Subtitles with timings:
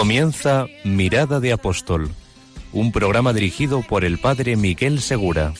[0.00, 2.08] Comienza Mirada de Apóstol,
[2.72, 5.52] un programa dirigido por el padre Miguel Segura.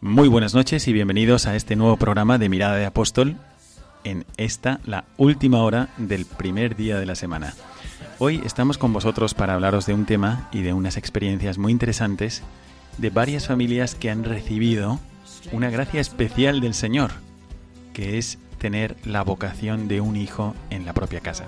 [0.00, 3.36] Muy buenas noches y bienvenidos a este nuevo programa de Mirada de Apóstol
[4.04, 7.52] en esta, la última hora del primer día de la semana.
[8.24, 12.44] Hoy estamos con vosotros para hablaros de un tema y de unas experiencias muy interesantes
[12.96, 15.00] de varias familias que han recibido
[15.50, 17.10] una gracia especial del Señor,
[17.92, 21.46] que es tener la vocación de un hijo en la propia casa.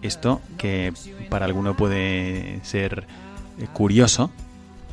[0.00, 0.94] Esto que
[1.28, 3.06] para alguno puede ser
[3.58, 4.30] eh, curioso,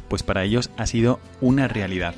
[0.09, 2.14] pues para ellos ha sido una realidad.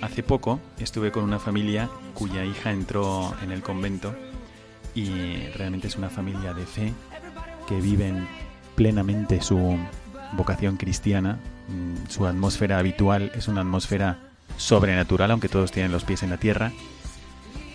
[0.00, 4.16] Hace poco estuve con una familia cuya hija entró en el convento
[4.94, 6.94] y realmente es una familia de fe
[7.66, 8.26] que viven
[8.74, 9.78] plenamente su
[10.32, 11.38] vocación cristiana.
[11.68, 14.18] Mm, Su atmósfera habitual es una atmósfera
[14.56, 16.72] sobrenatural, aunque todos tienen los pies en la tierra.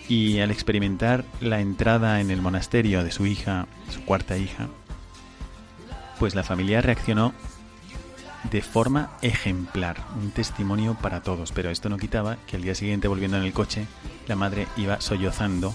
[0.08, 4.68] Y al experimentar la entrada en el monasterio de su hija, su cuarta hija,
[6.18, 7.32] pues la familia reaccionó
[8.50, 13.08] de forma ejemplar, un testimonio para todos, pero esto no quitaba que al día siguiente
[13.08, 13.86] volviendo en el coche,
[14.26, 15.72] la madre iba sollozando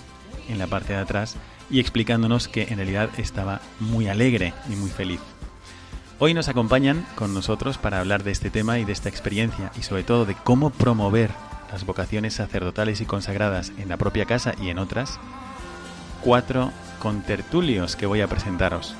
[0.49, 1.37] en la parte de atrás
[1.69, 5.19] y explicándonos que en realidad estaba muy alegre y muy feliz.
[6.19, 9.83] Hoy nos acompañan con nosotros para hablar de este tema y de esta experiencia y
[9.83, 11.29] sobre todo de cómo promover
[11.71, 15.19] las vocaciones sacerdotales y consagradas en la propia casa y en otras,
[16.21, 18.95] cuatro contertulios que voy a presentaros.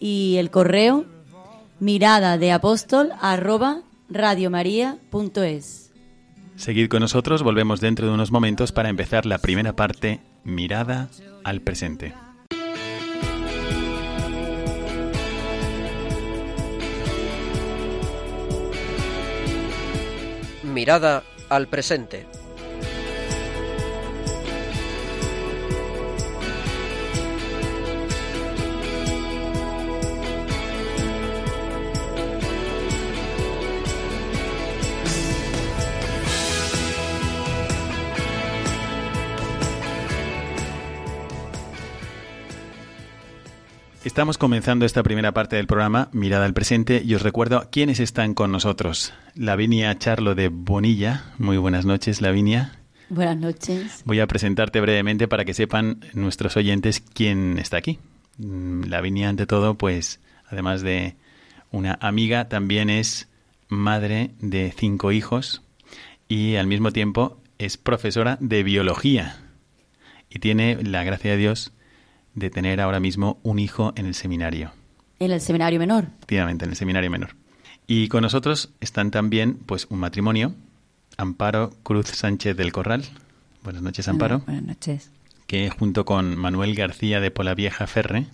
[0.00, 1.04] Y el correo,
[1.80, 5.92] mirada de apóstol, arroba radiomaria.es.
[6.56, 11.08] Seguid con nosotros, volvemos dentro de unos momentos para empezar la primera parte, mirada
[11.44, 12.14] al presente.
[20.64, 22.26] Mirada al presente.
[44.08, 48.32] Estamos comenzando esta primera parte del programa, Mirada al Presente, y os recuerdo quiénes están
[48.32, 49.12] con nosotros.
[49.34, 51.24] Lavinia Charlo de Bonilla.
[51.36, 52.72] Muy buenas noches, Lavinia.
[53.10, 54.00] Buenas noches.
[54.06, 57.98] Voy a presentarte brevemente para que sepan nuestros oyentes quién está aquí.
[58.38, 61.14] Mm, Lavinia, ante todo, pues, además de
[61.70, 63.28] una amiga, también es
[63.68, 65.60] madre de cinco hijos
[66.28, 69.36] y al mismo tiempo es profesora de biología
[70.30, 71.74] y tiene la gracia de Dios
[72.38, 74.72] de tener ahora mismo un hijo en el seminario.
[75.18, 76.06] En el seminario menor.
[76.18, 77.30] Efectivamente, en el seminario menor.
[77.86, 80.54] Y con nosotros están también pues un matrimonio,
[81.16, 83.04] Amparo Cruz Sánchez del Corral.
[83.62, 84.40] Buenas noches, Amparo.
[84.40, 85.10] Buenas noches.
[85.46, 88.26] Que junto con Manuel García de Polavieja Ferre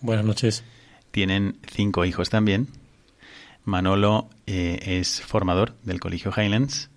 [0.00, 0.64] Buenas noches.
[1.10, 2.68] tienen cinco hijos también.
[3.64, 6.88] Manolo eh, es formador del Colegio Highlands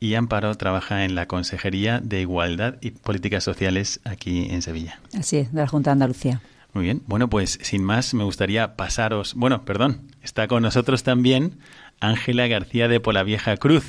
[0.00, 5.00] y Amparo trabaja en la Consejería de Igualdad y Políticas Sociales aquí en Sevilla.
[5.18, 6.40] Así es, de la Junta de Andalucía.
[6.72, 11.58] Muy bien, bueno, pues sin más me gustaría pasaros, bueno, perdón, está con nosotros también
[12.00, 13.86] Ángela García de Polavieja Cruz.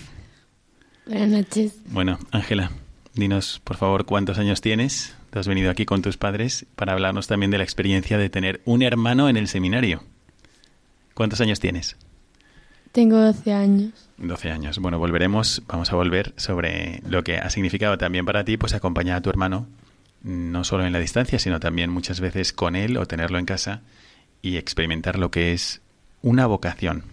[1.06, 1.74] Buenas noches.
[1.88, 2.72] Bueno, Ángela,
[3.14, 5.16] dinos por favor cuántos años tienes.
[5.32, 8.62] Te has venido aquí con tus padres para hablarnos también de la experiencia de tener
[8.64, 10.04] un hermano en el seminario.
[11.14, 11.98] ¿Cuántos años tienes?
[12.98, 14.10] Tengo 12 años.
[14.18, 14.80] 12 años.
[14.80, 19.18] Bueno, volveremos, vamos a volver sobre lo que ha significado también para ti, pues acompañar
[19.18, 19.68] a tu hermano,
[20.24, 23.82] no solo en la distancia, sino también muchas veces con él o tenerlo en casa
[24.42, 25.80] y experimentar lo que es
[26.24, 27.04] una vocación.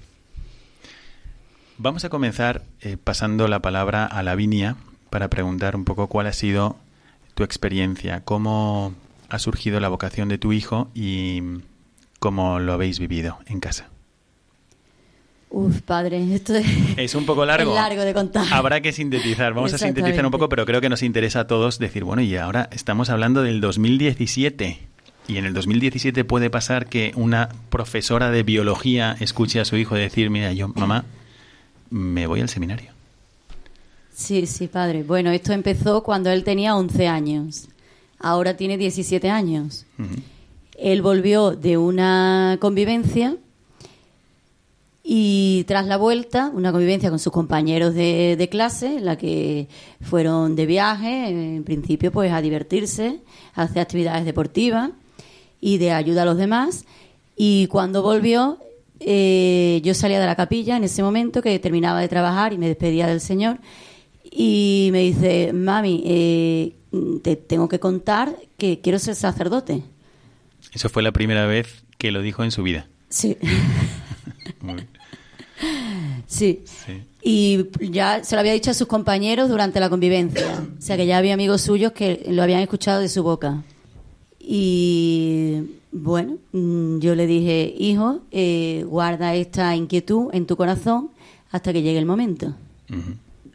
[1.76, 4.76] Vamos a comenzar eh, pasando la palabra a Lavinia
[5.10, 6.78] para preguntar un poco cuál ha sido
[7.34, 8.94] tu experiencia, cómo
[9.28, 11.42] ha surgido la vocación de tu hijo y
[12.20, 13.90] cómo lo habéis vivido en casa.
[15.56, 16.66] Uf, padre, esto es,
[16.96, 17.72] Es un poco largo.
[17.72, 18.44] largo de contar.
[18.52, 19.54] Habrá que sintetizar.
[19.54, 22.36] Vamos a sintetizar un poco, pero creo que nos interesa a todos decir, bueno, y
[22.36, 24.80] ahora estamos hablando del 2017.
[25.28, 29.94] Y en el 2017 puede pasar que una profesora de biología escuche a su hijo
[29.94, 31.04] decir, mira, yo, mamá,
[31.88, 32.90] me voy al seminario.
[34.12, 35.04] Sí, sí, padre.
[35.04, 37.68] Bueno, esto empezó cuando él tenía 11 años.
[38.18, 39.86] Ahora tiene 17 años.
[40.76, 43.36] Él volvió de una convivencia
[45.58, 49.68] y tras la vuelta, una convivencia con sus compañeros de, de clase, en la que
[50.00, 53.20] fueron de viaje, en principio pues a divertirse,
[53.54, 54.90] a hacer actividades deportivas
[55.60, 56.86] y de ayuda a los demás.
[57.36, 58.58] Y cuando volvió,
[59.00, 62.66] eh, yo salía de la capilla en ese momento que terminaba de trabajar y me
[62.66, 63.58] despedía del Señor.
[64.24, 66.72] Y me dice, mami, eh,
[67.22, 69.84] te tengo que contar que quiero ser sacerdote.
[70.72, 72.88] Eso fue la primera vez que lo dijo en su vida.
[73.08, 73.36] Sí.
[74.60, 74.88] Muy bien.
[76.26, 76.62] Sí.
[76.64, 77.02] Sí.
[77.22, 80.62] Y ya se lo había dicho a sus compañeros durante la convivencia.
[80.78, 83.62] O sea que ya había amigos suyos que lo habían escuchado de su boca.
[84.40, 85.62] Y
[85.92, 91.10] bueno, mm, yo le dije, hijo, eh, guarda esta inquietud en tu corazón
[91.50, 92.54] hasta que llegue el momento.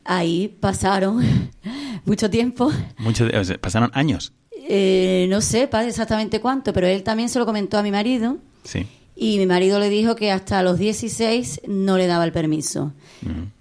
[0.04, 1.24] Ahí pasaron
[2.06, 2.72] mucho tiempo.
[2.98, 4.34] Mucho de- o sea, pasaron años.
[4.72, 8.38] Eh, no sé padre, exactamente cuánto, pero él también se lo comentó a mi marido.
[8.64, 8.86] Sí.
[9.22, 12.94] Y mi marido le dijo que hasta los 16 no le daba el permiso,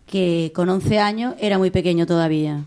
[0.07, 2.65] que con 11 años era muy pequeño todavía.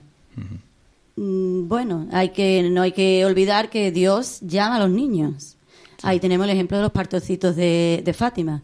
[1.15, 5.55] Mm, Bueno, hay que no hay que olvidar que Dios llama a los niños.
[6.03, 8.61] Ahí tenemos el ejemplo de los partocitos de, de Fátima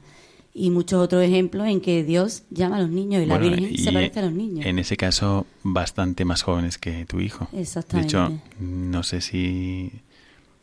[0.53, 3.77] y muchos otros ejemplos en que Dios llama a los niños y la Virgen y
[3.77, 4.65] se parece a los niños.
[4.65, 7.47] En ese caso, bastante más jóvenes que tu hijo.
[7.53, 8.17] Exactamente.
[8.17, 9.91] De hecho, no sé si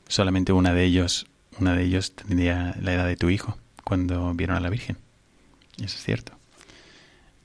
[0.09, 1.27] solamente una de ellos,
[1.61, 4.97] una de ellos tendría la edad de tu hijo cuando vieron a la Virgen.
[5.79, 6.33] Eso es cierto.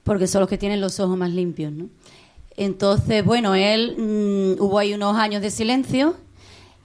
[0.03, 1.87] porque son los que tienen los ojos más limpios, ¿no?
[2.57, 6.15] Entonces, bueno, él mm, hubo ahí unos años de silencio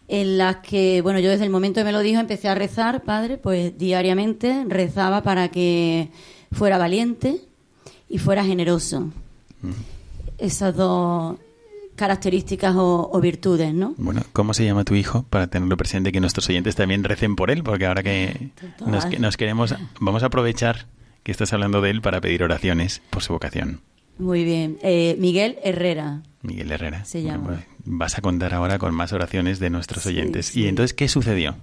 [0.09, 3.03] en las que, bueno, yo desde el momento que me lo dijo empecé a rezar,
[3.03, 6.11] padre, pues diariamente rezaba para que
[6.53, 7.41] fuera valiente
[8.09, 9.11] y fuera generoso.
[10.37, 11.39] Esas dos
[11.97, 13.95] características o, o virtudes, ¿no?
[13.99, 15.25] Bueno, ¿cómo se llama tu hijo?
[15.31, 18.51] Para tenerlo presente, que nuestros oyentes también recen por él, porque ahora que
[18.87, 20.87] nos, nos queremos, vamos a aprovechar
[21.23, 23.81] que estás hablando de él para pedir oraciones por su vocación.
[24.19, 24.79] Muy bien.
[24.83, 26.23] Eh, Miguel Herrera.
[26.43, 27.05] Miguel Herrera.
[27.05, 27.47] Se Bueno, llama.
[27.49, 30.47] pues, vas a contar ahora con más oraciones de nuestros Sí, oyentes.
[30.47, 30.61] sí.
[30.63, 31.57] ¿Y entonces qué sucedió?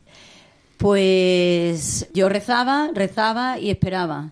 [0.78, 4.32] Pues yo rezaba, rezaba y esperaba.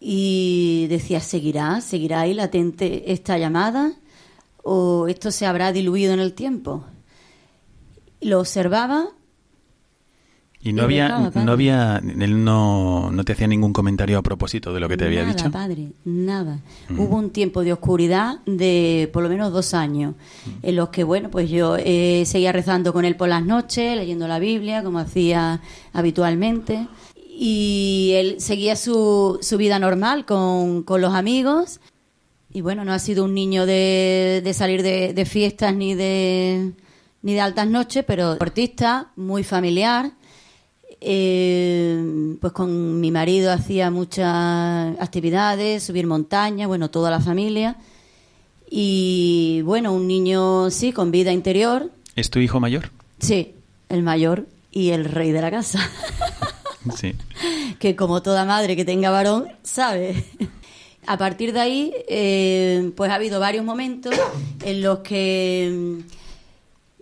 [0.00, 1.80] Y decía, ¿seguirá?
[1.80, 3.92] ¿Seguirá ahí latente esta llamada?
[4.70, 6.84] ¿O esto se habrá diluido en el tiempo?
[8.20, 9.06] Lo observaba.
[10.60, 14.74] Y no Y había, no había, él no, no te hacía ningún comentario a propósito
[14.74, 15.50] de lo que te había nada, dicho.
[15.52, 16.58] padre, nada.
[16.88, 16.98] Mm.
[16.98, 20.50] Hubo un tiempo de oscuridad de por lo menos dos años, Mm.
[20.66, 24.26] en los que, bueno, pues yo eh, seguía rezando con él por las noches, leyendo
[24.26, 26.88] la Biblia, como hacía habitualmente.
[27.40, 31.78] Y él seguía su, su vida normal con, con los amigos.
[32.52, 36.72] Y bueno, no ha sido un niño de, de salir de, de fiestas ni de,
[37.22, 40.12] ni de altas noches, pero deportista, muy familiar.
[41.00, 47.76] Eh, pues con mi marido hacía muchas actividades, subir montañas, bueno, toda la familia.
[48.70, 51.90] Y bueno, un niño, sí, con vida interior.
[52.16, 52.90] ¿Es tu hijo mayor?
[53.20, 53.54] Sí,
[53.88, 55.80] el mayor y el rey de la casa.
[56.96, 57.14] Sí.
[57.78, 60.24] que como toda madre que tenga varón, sabe.
[61.06, 64.14] A partir de ahí, eh, pues ha habido varios momentos
[64.64, 66.02] en los que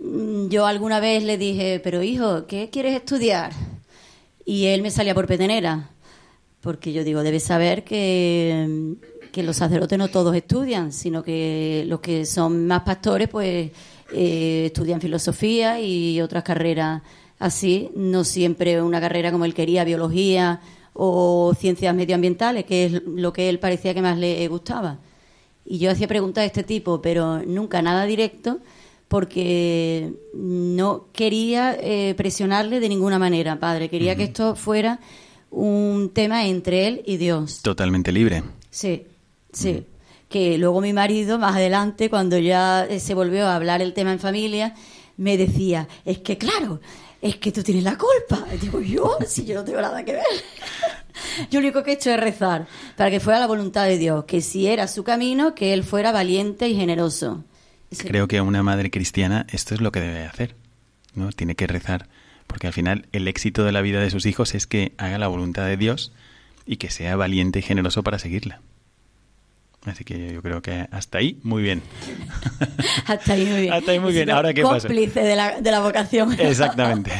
[0.01, 3.53] mm, yo alguna vez le dije, pero hijo, ¿qué quieres estudiar?
[4.45, 5.91] Y él me salía por petenera,
[6.61, 8.95] porque yo digo, debes saber que,
[9.33, 13.73] que los sacerdotes no todos estudian, sino que los que son más pastores, pues
[14.13, 17.03] eh, estudian filosofía y otras carreras
[17.41, 20.61] así, no siempre una carrera como él quería, biología
[20.99, 24.99] o ciencias medioambientales, que es lo que él parecía que más le gustaba.
[25.65, 28.61] Y yo hacía preguntas de este tipo, pero nunca nada directo,
[29.09, 33.89] porque no quería eh, presionarle de ninguna manera, padre.
[33.89, 35.01] Quería que esto fuera
[35.51, 37.63] un tema entre él y Dios.
[37.63, 38.43] Totalmente libre.
[38.71, 39.05] Sí,
[39.53, 39.85] sí.
[40.29, 44.13] Que luego mi marido, más adelante, cuando ya eh, se volvió a hablar el tema
[44.13, 44.75] en familia,
[45.17, 46.81] me decía, es que claro,
[47.21, 48.47] es que tú tienes la culpa.
[48.61, 50.25] Digo, yo, si yo no tengo nada que ver.
[51.51, 54.25] Yo lo único que he hecho es rezar para que fuera la voluntad de Dios,
[54.25, 57.43] que si era su camino, que él fuera valiente y generoso.
[57.99, 60.57] Creo que una madre cristiana esto es lo que debe hacer,
[61.15, 61.31] ¿no?
[61.33, 62.09] Tiene que rezar,
[62.47, 65.29] porque al final el éxito de la vida de sus hijos es que haga la
[65.29, 66.13] voluntad de Dios
[66.67, 68.61] y que sea valiente y generoso para seguirla.
[69.87, 71.81] Así que yo creo que hasta ahí muy bien.
[73.07, 73.73] Hasta ahí muy bien.
[73.73, 74.31] Hasta ahí muy bien.
[74.31, 74.89] Ahora, ¿qué pasa?
[74.89, 76.33] Cómplice de la, de la vocación.
[76.39, 77.13] Exactamente.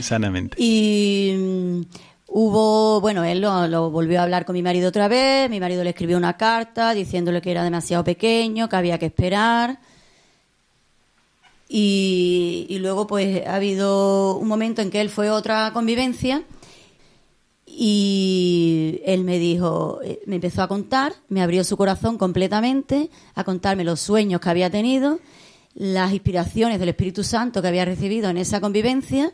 [0.00, 0.56] Sanamente.
[0.58, 1.80] Y mm,
[2.28, 5.48] hubo, bueno, él lo, lo volvió a hablar con mi marido otra vez.
[5.48, 9.78] Mi marido le escribió una carta diciéndole que era demasiado pequeño, que había que esperar.
[11.70, 16.42] Y, y luego, pues, ha habido un momento en que él fue a otra convivencia
[17.74, 23.44] y él me dijo, eh, me empezó a contar, me abrió su corazón completamente, a
[23.44, 25.18] contarme los sueños que había tenido,
[25.74, 29.32] las inspiraciones del Espíritu Santo que había recibido en esa convivencia,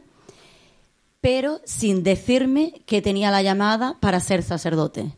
[1.21, 5.13] pero sin decirme que tenía la llamada para ser sacerdote.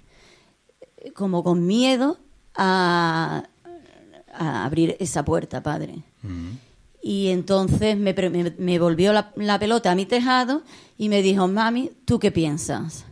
[1.14, 2.18] Como con miedo
[2.54, 3.44] a,
[4.32, 6.02] a abrir esa puerta, Padre.
[7.02, 10.62] Y entonces me, pre- me- me volvió la, la pelota a mi tejado
[10.98, 13.04] y me dijo, mami, ¿tú qué piensas?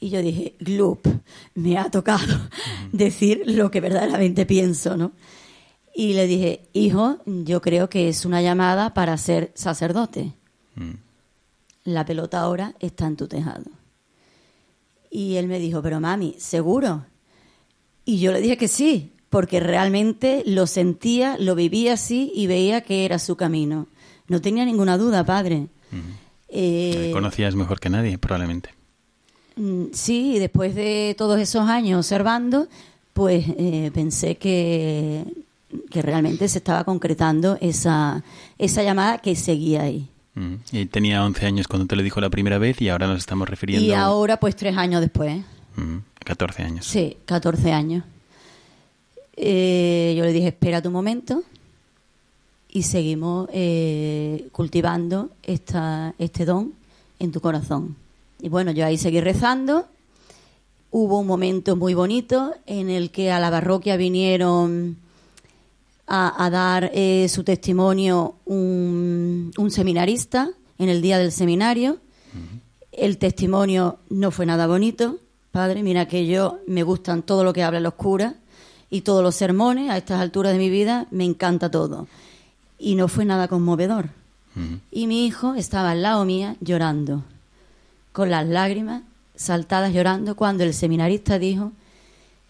[0.00, 1.06] Y yo dije, Glup,
[1.54, 2.48] me ha tocado
[2.92, 5.12] decir lo que verdaderamente pienso, ¿no?
[5.94, 10.32] Y le dije, hijo, yo creo que es una llamada para ser sacerdote.
[10.76, 10.92] Mm.
[11.84, 13.70] La pelota ahora está en tu tejado.
[15.10, 17.04] Y él me dijo, pero mami, ¿seguro?
[18.06, 22.80] Y yo le dije que sí, porque realmente lo sentía, lo vivía así y veía
[22.80, 23.86] que era su camino.
[24.28, 25.68] No tenía ninguna duda, padre.
[26.48, 28.79] Eh, Conocías mejor que nadie, probablemente.
[29.60, 32.66] Mm, Sí, después de todos esos años observando,
[33.12, 35.24] pues eh, pensé que,
[35.90, 38.22] que realmente se estaba concretando esa,
[38.58, 40.08] esa llamada que seguía ahí.
[40.34, 40.54] Mm.
[40.72, 43.48] Y tenía 11 años cuando te lo dijo la primera vez y ahora nos estamos
[43.48, 45.42] refiriendo Y ahora, pues tres años después,
[45.76, 46.86] Mm, 14 años.
[46.86, 48.02] sí, 14 años,
[49.36, 51.42] eh, yo le dije, espera tu momento
[52.68, 56.72] y seguimos eh, cultivando esta, este don
[57.18, 57.96] en tu corazón.
[58.40, 59.86] Y bueno, yo ahí seguí rezando.
[60.90, 64.96] Hubo un momento muy bonito en el que a la parroquia vinieron
[66.06, 71.98] a, a dar eh, su testimonio un, un seminarista en el día del seminario.
[72.90, 75.18] El testimonio no fue nada bonito,
[75.52, 75.82] padre.
[75.82, 78.34] Mira que yo me gustan todo lo que hablan los curas
[78.90, 79.90] y todos los sermones.
[79.90, 82.08] A estas alturas de mi vida me encanta todo.
[82.78, 84.08] Y no fue nada conmovedor.
[84.90, 87.22] Y mi hijo estaba al lado mía llorando,
[88.12, 89.02] con las lágrimas
[89.34, 91.72] saltadas llorando, cuando el seminarista dijo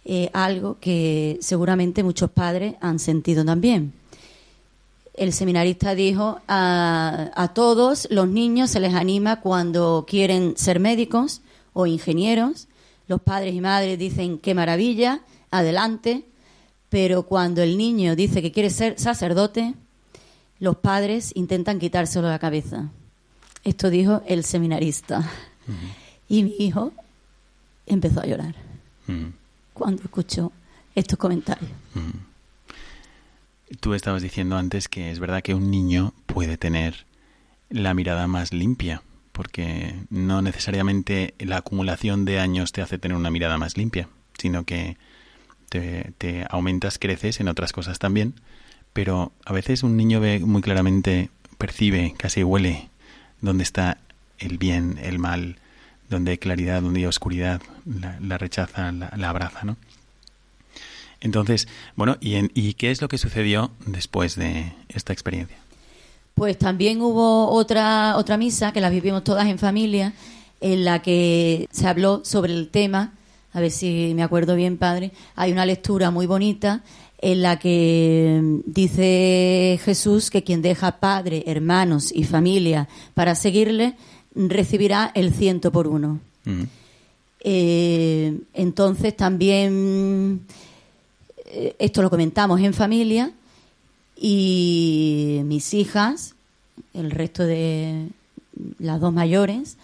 [0.05, 3.93] eh, algo que seguramente muchos padres han sentido también.
[5.14, 11.43] El seminarista dijo a, a todos los niños se les anima cuando quieren ser médicos
[11.73, 12.69] o ingenieros.
[13.07, 16.25] Los padres y madres dicen qué maravilla, adelante.
[16.88, 19.75] Pero cuando el niño dice que quiere ser sacerdote,
[20.59, 22.90] los padres intentan quitárselo de la cabeza.
[23.62, 25.31] Esto dijo el seminarista.
[26.29, 26.93] Y mi hijo
[27.87, 28.55] empezó a llorar
[29.75, 30.52] cuando escuchó
[30.95, 31.71] estos comentarios.
[33.81, 37.07] Tú estabas diciendo antes que es verdad que un niño puede tener
[37.71, 39.02] la mirada más limpia,
[39.33, 44.64] porque no necesariamente la acumulación de años te hace tener una mirada más limpia, sino
[44.64, 44.97] que
[45.69, 48.35] te, te aumentas, creces en otras cosas también,
[48.93, 52.90] pero a veces un niño ve muy claramente, percibe, casi huele
[53.40, 53.99] dónde está
[54.40, 55.56] el bien, el mal,
[56.09, 57.62] donde hay claridad, donde hay oscuridad,
[58.20, 59.76] la, rechaza, la, la abraza, ¿no?
[61.20, 65.56] Entonces, bueno, ¿y, en- ¿y qué es lo que sucedió después de esta experiencia?
[66.35, 70.14] Pues también hubo otra, otra misa que la vivimos todas en familia,
[70.61, 73.12] en la que se habló sobre el tema,
[73.52, 76.82] a ver si me acuerdo bien, padre, hay una lectura muy bonita
[77.23, 83.94] en la que dice Jesús que quien deja padre, hermanos y familia para seguirle,
[84.34, 86.20] recibirá el ciento por uno.
[86.44, 86.62] Mm.
[87.42, 90.42] Eh, entonces también
[91.46, 93.32] eh, esto lo comentamos en familia
[94.16, 96.34] y mis hijas,
[96.92, 98.08] el resto de
[98.78, 99.78] las dos mayores,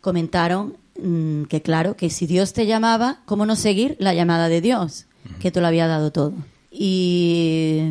[0.00, 4.60] comentaron mm, que claro, que si Dios te llamaba, ¿cómo no seguir la llamada de
[4.60, 5.06] Dios?
[5.40, 6.32] Que te lo había dado todo.
[6.70, 7.82] Y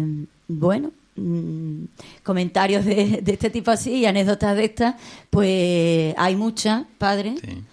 [0.47, 0.91] bueno,
[1.21, 1.85] mm,
[2.23, 4.95] comentarios de, de este tipo así y anécdotas de estas,
[5.29, 7.35] pues hay muchas, padre.
[7.43, 7.63] Sí.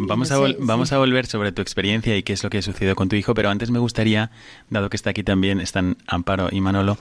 [0.00, 0.94] Vamos, a, vol- vamos sí.
[0.94, 3.50] a volver sobre tu experiencia y qué es lo que sucedió con tu hijo, pero
[3.50, 4.30] antes me gustaría,
[4.70, 6.98] dado que está aquí también, están Amparo y Manolo,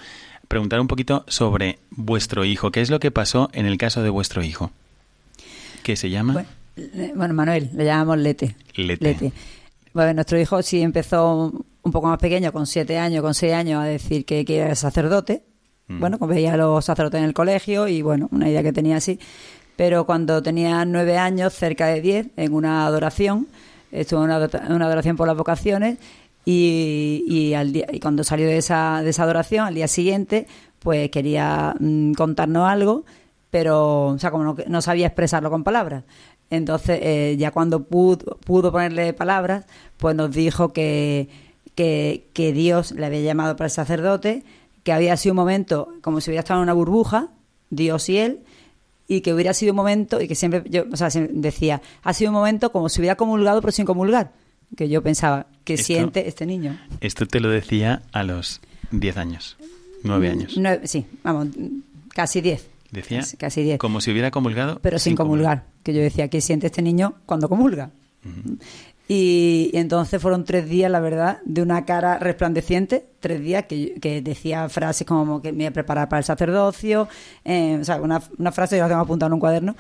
[0.47, 2.71] preguntar un poquito sobre vuestro hijo.
[2.71, 4.71] ¿Qué es lo que pasó en el caso de vuestro hijo?
[5.83, 6.45] ¿Qué se llama?
[7.15, 8.55] Bueno, Manuel, le llamamos Lete.
[8.75, 9.31] Lete.
[9.93, 11.51] Bueno, nuestro hijo sí empezó
[11.83, 14.75] un poco más pequeño, con siete años, con seis años, a decir que, que era
[14.75, 15.43] sacerdote.
[15.87, 15.99] Mm.
[15.99, 18.97] Bueno, como veía a los sacerdotes en el colegio y bueno, una idea que tenía
[18.97, 19.19] así.
[19.75, 23.47] Pero cuando tenía nueve años, cerca de diez, en una adoración,
[23.91, 24.31] estuvo en
[24.73, 25.97] una adoración por las vocaciones
[26.45, 30.47] y, y, al día, y cuando salió de esa, de esa adoración, al día siguiente,
[30.79, 33.03] pues quería mm, contarnos algo,
[33.51, 36.05] pero, o sea, como no, no sabía expresarlo con palabras.
[36.49, 39.65] Entonces, eh, ya cuando pudo, pudo ponerle palabras,
[39.97, 41.27] pues nos dijo que,
[41.75, 44.43] que, que Dios le había llamado para el sacerdote,
[44.87, 47.27] que había sido un momento como si hubiera estado en una burbuja,
[47.69, 48.39] Dios y él,
[49.05, 52.31] y que hubiera sido un momento, y que siempre, yo, o sea, decía, ha sido
[52.31, 54.31] un momento como si hubiera comulgado pero sin comulgar,
[54.77, 56.79] que yo pensaba, que Esto- siente este niño.
[57.01, 59.57] Esto te lo decía a los 10 años,
[60.03, 60.53] 9 años.
[60.57, 61.49] Nueve- sí, vamos,
[62.15, 62.69] casi diez.
[62.89, 63.79] Decía Casi- casi diez.
[63.79, 64.79] como si hubiera comulgado.
[64.81, 65.65] pero sin comulgar.
[65.83, 67.91] Que yo decía, ¿qué siente este niño cuando comulga?
[69.07, 74.21] Y, entonces fueron tres días, la verdad, de una cara resplandeciente, tres días que, que
[74.21, 77.07] decía frases como que me iba a preparar para el sacerdocio,
[77.45, 78.19] eh, o sea, una,
[78.51, 79.75] frase que la tengo apuntada en un cuaderno,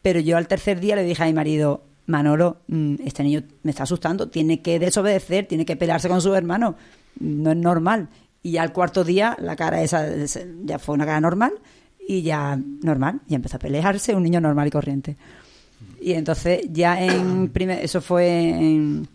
[0.00, 3.70] pero yo al tercer día le dije a mi marido, Manolo, mm, este niño me
[3.70, 6.76] está asustando, tiene que desobedecer, tiene que pelearse con su hermano,
[7.20, 8.08] no es normal.
[8.42, 10.06] Y al cuarto día la cara esa
[10.64, 11.52] ya fue una cara normal
[12.06, 15.16] y ya normal, y empezó a pelearse, un niño normal y corriente.
[16.00, 19.08] Y entonces ya en primer, eso fue en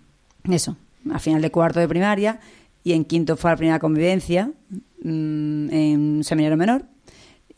[0.50, 0.76] eso,
[1.12, 2.40] a final de cuarto de primaria
[2.84, 4.52] y en quinto fue la primera convivencia
[5.04, 6.86] mm, en seminario menor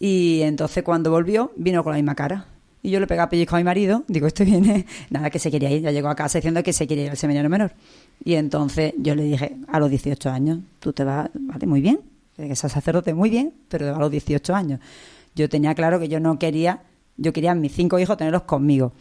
[0.02, 2.47] y entonces cuando volvió vino con la misma cara.
[2.82, 5.69] Y yo le pegaba pellizco a mi marido, digo, este viene, nada que se quería
[5.69, 7.74] ir, ya llegó a casa diciendo que se quería ir al seminario menor.
[8.24, 11.30] Y entonces yo le dije, a los 18 años, tú te vas,
[11.67, 12.00] muy bien,
[12.36, 14.80] que seas sacerdote, muy bien, pero a los 18 años.
[15.36, 16.82] Yo tenía claro que yo no quería,
[17.22, 18.94] yo quería a mis cinco hijos tenerlos conmigo.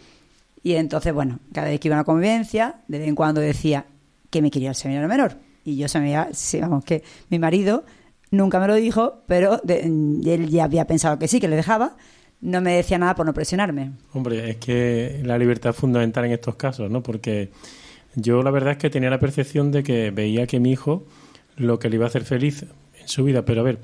[0.63, 3.87] Y entonces, bueno, cada vez que iba a una convivencia, de vez en cuando decía
[4.31, 5.39] que me quería al seminario menor.
[5.65, 7.85] Y yo iba, sí, vamos, que mi marido
[8.31, 11.97] nunca me lo dijo, pero de- él ya había pensado que sí, que le dejaba.
[12.43, 13.93] No me decía nada por no presionarme.
[14.15, 17.03] Hombre, es que la libertad es fundamental en estos casos, ¿no?
[17.03, 17.51] Porque
[18.15, 21.05] yo la verdad es que tenía la percepción de que veía que mi hijo
[21.57, 22.65] lo que le iba a hacer feliz
[22.99, 23.79] en su vida, pero a ver,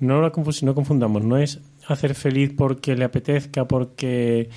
[0.00, 1.60] no, la confus- no confundamos, no es
[1.92, 4.48] hacer feliz porque le apetezca, porque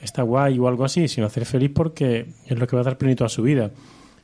[0.00, 2.98] está guay o algo así, sino hacer feliz porque es lo que va a dar
[2.98, 3.70] plenitud a su vida.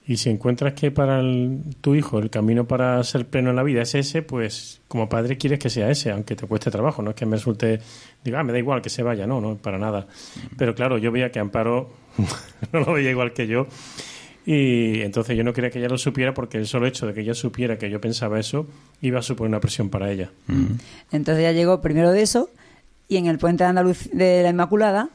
[0.06, 3.62] Y si encuentras que para el- tu hijo el camino para ser pleno en la
[3.62, 7.00] vida es ese, pues como padre quieres que sea ese, aunque te cueste trabajo.
[7.02, 7.78] No es que me resulte,
[8.24, 10.06] diga, ah, me da igual que se vaya, no, no, para nada.
[10.56, 11.90] Pero claro, yo veía que Amparo
[12.72, 13.66] no lo veía igual que yo.
[14.46, 17.20] Y entonces yo no quería que ella lo supiera porque el solo hecho de que
[17.20, 18.66] ella supiera que yo pensaba eso
[19.02, 20.30] iba a suponer una presión para ella.
[21.12, 22.48] Entonces ya llegó primero de eso
[23.08, 25.08] y en el puente de Andaluz de la Inmaculada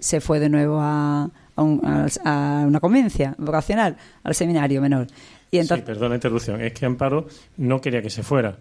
[0.00, 5.06] se fue de nuevo a, a un- a- a una conveniencia vocacional, al seminario menor.
[5.50, 6.62] Y entonces, sí, perdón la interrupción.
[6.62, 7.26] Es que Amparo
[7.58, 8.56] no quería que se fuera,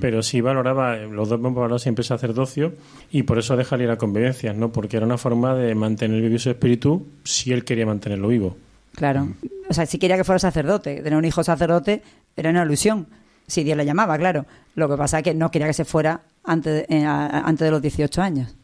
[0.00, 2.72] pero sí valoraba, los dos hemos valorado siempre sacerdocio
[3.12, 4.72] y por eso deja ir a convivencias, ¿no?
[4.72, 8.56] Porque era una forma de mantener vivo su espíritu si él quería mantenerlo vivo.
[8.94, 9.28] Claro,
[9.68, 12.02] o sea, si quería que fuera sacerdote, tener un hijo sacerdote
[12.36, 13.06] era una ilusión,
[13.46, 14.46] si Dios le llamaba, claro.
[14.74, 17.70] Lo que pasa es que no quería que se fuera antes de, eh, antes de
[17.70, 18.54] los 18 años.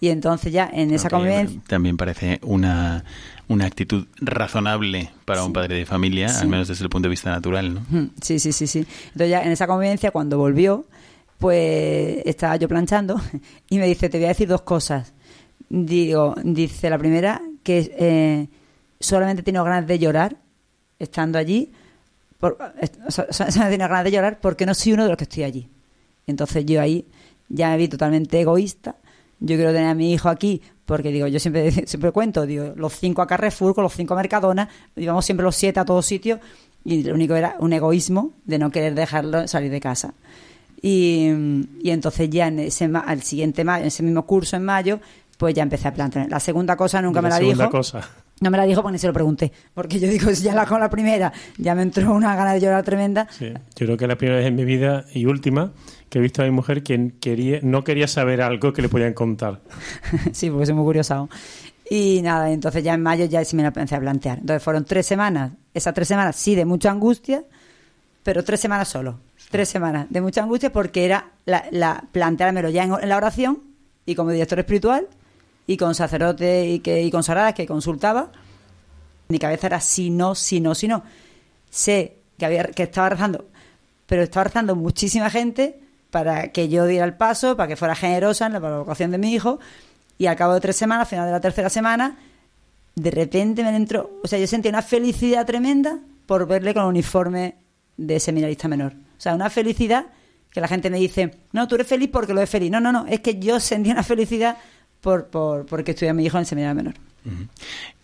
[0.00, 1.60] Y entonces ya en esa convivencia...
[1.66, 3.04] También parece una,
[3.48, 6.42] una actitud razonable para un padre de familia, Sí.
[6.42, 8.10] al menos desde el punto de vista natural, ¿no?
[8.20, 8.80] Sí, sí, sí, sí.
[9.06, 10.84] Entonces ya en esa convivencia, cuando volvió,
[11.38, 13.20] pues estaba yo planchando
[13.70, 15.12] y me dice, te voy a decir dos cosas.
[15.68, 18.48] Digo, dice la primera, que eh,
[19.02, 20.36] solamente he tenido ganas de llorar
[20.98, 21.72] estando allí
[22.38, 25.68] por, tiene ganas de llorar porque no soy uno de los que estoy allí.
[26.26, 27.06] Entonces yo ahí
[27.48, 28.96] ya me vi totalmente egoísta.
[29.40, 32.92] Yo quiero tener a mi hijo aquí porque digo, yo siempre siempre cuento, digo, los
[32.94, 36.40] cinco a Carrefour con los cinco a Mercadona, íbamos siempre los siete a todos sitios
[36.84, 40.14] y lo único era un egoísmo de no querer dejarlo salir de casa.
[40.80, 41.28] Y,
[41.80, 44.98] y entonces ya en ese al siguiente mayo, en ese mismo curso en mayo,
[45.38, 46.28] pues ya empecé a plantear.
[46.28, 47.70] La segunda cosa nunca De me la segunda dijo.
[47.70, 48.08] cosa.
[48.42, 49.52] No me la dijo porque ni se lo pregunté.
[49.72, 52.60] Porque yo digo, si ya la con la primera, ya me entró una gana de
[52.60, 53.28] llorar tremenda.
[53.30, 55.70] Sí, yo creo que es la primera vez en mi vida y última
[56.08, 59.14] que he visto a mi mujer que quería, no quería saber algo que le podían
[59.14, 59.60] contar.
[60.32, 61.30] sí, porque soy muy curiosado.
[61.88, 64.38] Y nada, entonces ya en mayo ya sí me la empecé a plantear.
[64.38, 67.44] Entonces fueron tres semanas, esas tres semanas sí de mucha angustia,
[68.24, 69.20] pero tres semanas solo.
[69.52, 73.60] Tres semanas de mucha angustia porque era la, la planteármelo ya en, en la oración
[74.04, 75.06] y como director espiritual
[75.66, 78.30] y con sacerdote y, que, y consagradas que consultaba.
[79.28, 81.02] Mi cabeza era si no, si no, si no.
[81.70, 83.46] Sé que, había, que estaba rezando,
[84.06, 88.46] pero estaba rezando muchísima gente para que yo diera el paso, para que fuera generosa
[88.46, 89.58] en la vocación de mi hijo.
[90.18, 92.18] Y al cabo de tres semanas, al final de la tercera semana,
[92.94, 96.90] de repente me entró, o sea, yo sentí una felicidad tremenda por verle con el
[96.90, 97.56] uniforme
[97.96, 98.92] de seminarista menor.
[98.92, 100.06] O sea, una felicidad
[100.50, 102.70] que la gente me dice, no, tú eres feliz porque lo es feliz.
[102.70, 104.58] No, no, no, es que yo sentí una felicidad
[105.02, 106.94] por, por porque estudia mi hijo en seminario menor.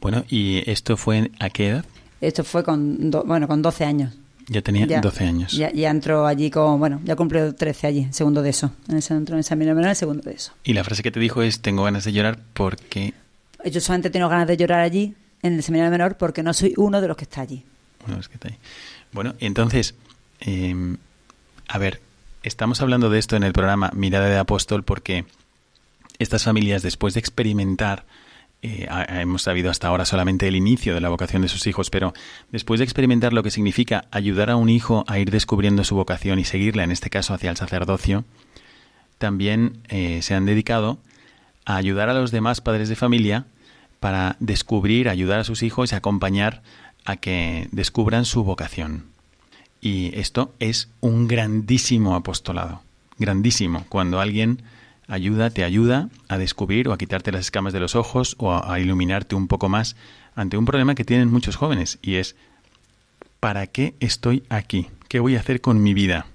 [0.01, 1.85] Bueno, ¿y esto fue en- a qué edad?
[2.21, 4.15] Esto fue con, do- bueno, con 12 años.
[4.49, 5.53] Ya tenía Ya, 12 años.
[5.53, 8.71] Ya, ya entró allí con, bueno, ya cumplió 13 allí, segundo de eso.
[8.89, 10.53] En ese entró en seminario menor, el segundo de eso.
[10.65, 13.13] Y la frase que te dijo es, tengo ganas de llorar porque...
[13.71, 17.01] Yo solamente tengo ganas de llorar allí, en el seminario menor, porque no soy uno
[17.01, 17.63] de los que está allí.
[18.07, 18.51] Bueno, es que está.
[19.13, 19.95] Bueno, entonces,
[20.41, 20.97] eh,
[21.69, 22.01] a ver,
[22.43, 25.27] estamos hablando de esto en el programa Mirada de Apóstol porque
[26.19, 28.07] estas familias, después de experimentar,
[28.61, 32.13] eh, hemos sabido hasta ahora solamente el inicio de la vocación de sus hijos, pero
[32.51, 36.39] después de experimentar lo que significa ayudar a un hijo a ir descubriendo su vocación
[36.39, 38.25] y seguirla, en este caso hacia el sacerdocio,
[39.19, 40.99] también eh, se han dedicado
[41.65, 43.47] a ayudar a los demás padres de familia
[44.01, 46.63] para descubrir, ayudar a sus hijos y acompañar
[47.05, 49.07] a que descubran su vocación.
[49.81, 52.83] Y esto es un grandísimo apostolado,
[53.19, 54.63] grandísimo, cuando alguien
[55.09, 58.79] ayuda, te ayuda a descubrir o a quitarte las escamas de los ojos o a,
[58.79, 59.97] iluminarte un poco más
[60.37, 62.37] ante un problema que tienen muchos jóvenes y es
[63.41, 64.89] ¿para qué estoy aquí?
[65.09, 66.27] ¿Qué voy a hacer con mi vida?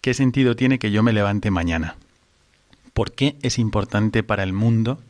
[0.00, 1.96] ¿Qué sentido tiene que yo me levante mañana?
[2.94, 5.00] ¿Por qué es importante para el mundo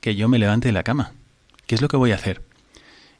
[0.00, 1.12] que yo me levante de la cama?
[1.66, 2.42] ¿Qué es lo que voy a hacer?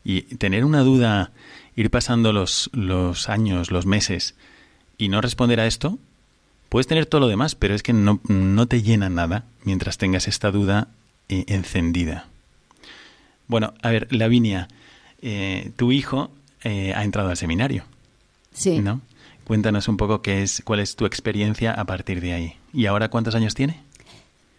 [0.02, 1.30] Y tener una duda,
[1.76, 4.34] ir pasando los, los años, los meses
[4.98, 5.98] y no responder a esto,
[6.74, 10.26] puedes tener todo lo demás, pero es que no, no te llena nada mientras tengas
[10.26, 10.88] esta duda
[11.28, 12.26] eh, encendida.
[13.46, 14.66] Bueno, a ver, Lavinia,
[15.22, 16.32] eh, tu hijo
[16.64, 17.84] eh, ha entrado al seminario,
[18.52, 18.80] Sí.
[18.80, 19.02] ¿no?
[19.44, 22.54] Cuéntanos un poco qué es, cuál es tu experiencia a partir de ahí.
[22.72, 23.78] ¿Y ahora cuántos años tiene?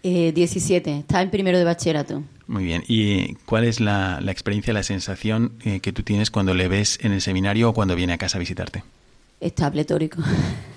[0.03, 2.23] Eh, 17, está en primero de bachillerato.
[2.47, 2.85] Muy bien.
[2.87, 6.97] ¿Y cuál es la, la experiencia, la sensación eh, que tú tienes cuando le ves
[7.01, 8.85] en el seminario o cuando viene a casa a visitarte?
[9.41, 10.21] Está pletórico.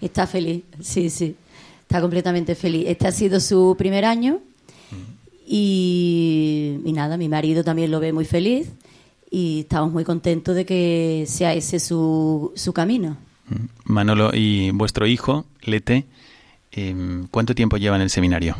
[0.00, 1.34] Está feliz, sí, sí.
[1.82, 2.84] Está completamente feliz.
[2.86, 4.40] Este ha sido su primer año
[5.46, 8.70] y, y nada, mi marido también lo ve muy feliz
[9.30, 13.16] y estamos muy contentos de que sea ese su, su camino.
[13.48, 13.92] Mm.
[13.92, 16.04] Manolo, ¿y vuestro hijo, Lete,
[16.72, 18.56] em, cuánto tiempo lleva en el seminario?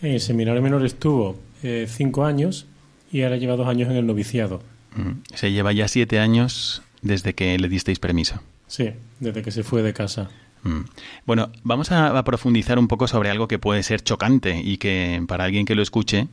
[0.00, 2.66] En el seminario menor estuvo eh, cinco años
[3.12, 4.62] y ahora lleva dos años en el noviciado.
[4.96, 5.34] Mm.
[5.34, 8.40] Se lleva ya siete años desde que le disteis permiso.
[8.66, 8.90] Sí,
[9.20, 10.30] desde que se fue de casa.
[10.62, 10.80] Mm.
[11.26, 15.44] Bueno, vamos a, profundizar un poco sobre algo que puede ser chocante y que para
[15.44, 16.28] alguien que lo escuche,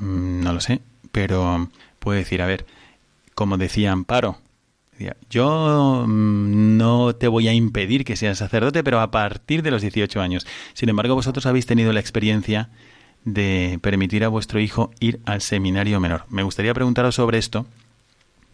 [0.00, 0.80] mm, no lo sé,
[1.12, 2.66] pero puede decir, a ver,
[3.34, 4.38] como decía Amparo,
[5.30, 9.82] yo mm, no te voy a impedir que seas sacerdote, pero a partir de los
[9.82, 10.46] 18 años.
[10.74, 12.70] Sin embargo, vosotros habéis tenido la experiencia
[13.24, 16.24] de permitir a vuestro hijo ir al seminario menor.
[16.28, 17.66] Me gustaría preguntaros sobre esto,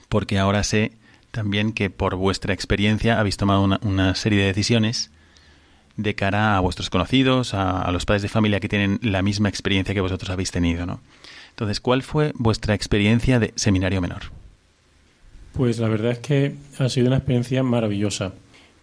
[0.09, 0.93] porque ahora sé
[1.31, 5.11] también que por vuestra experiencia habéis tomado una, una serie de decisiones
[5.97, 9.95] de cara a vuestros conocidos, a, los padres de familia que tienen la misma experiencia
[9.95, 11.01] que vosotros habéis tenido, ¿no?
[11.51, 14.25] Entonces, ¿cuál fue vuestra experiencia de seminario menor?
[15.55, 18.33] Pues la verdad es que ha sido una experiencia maravillosa,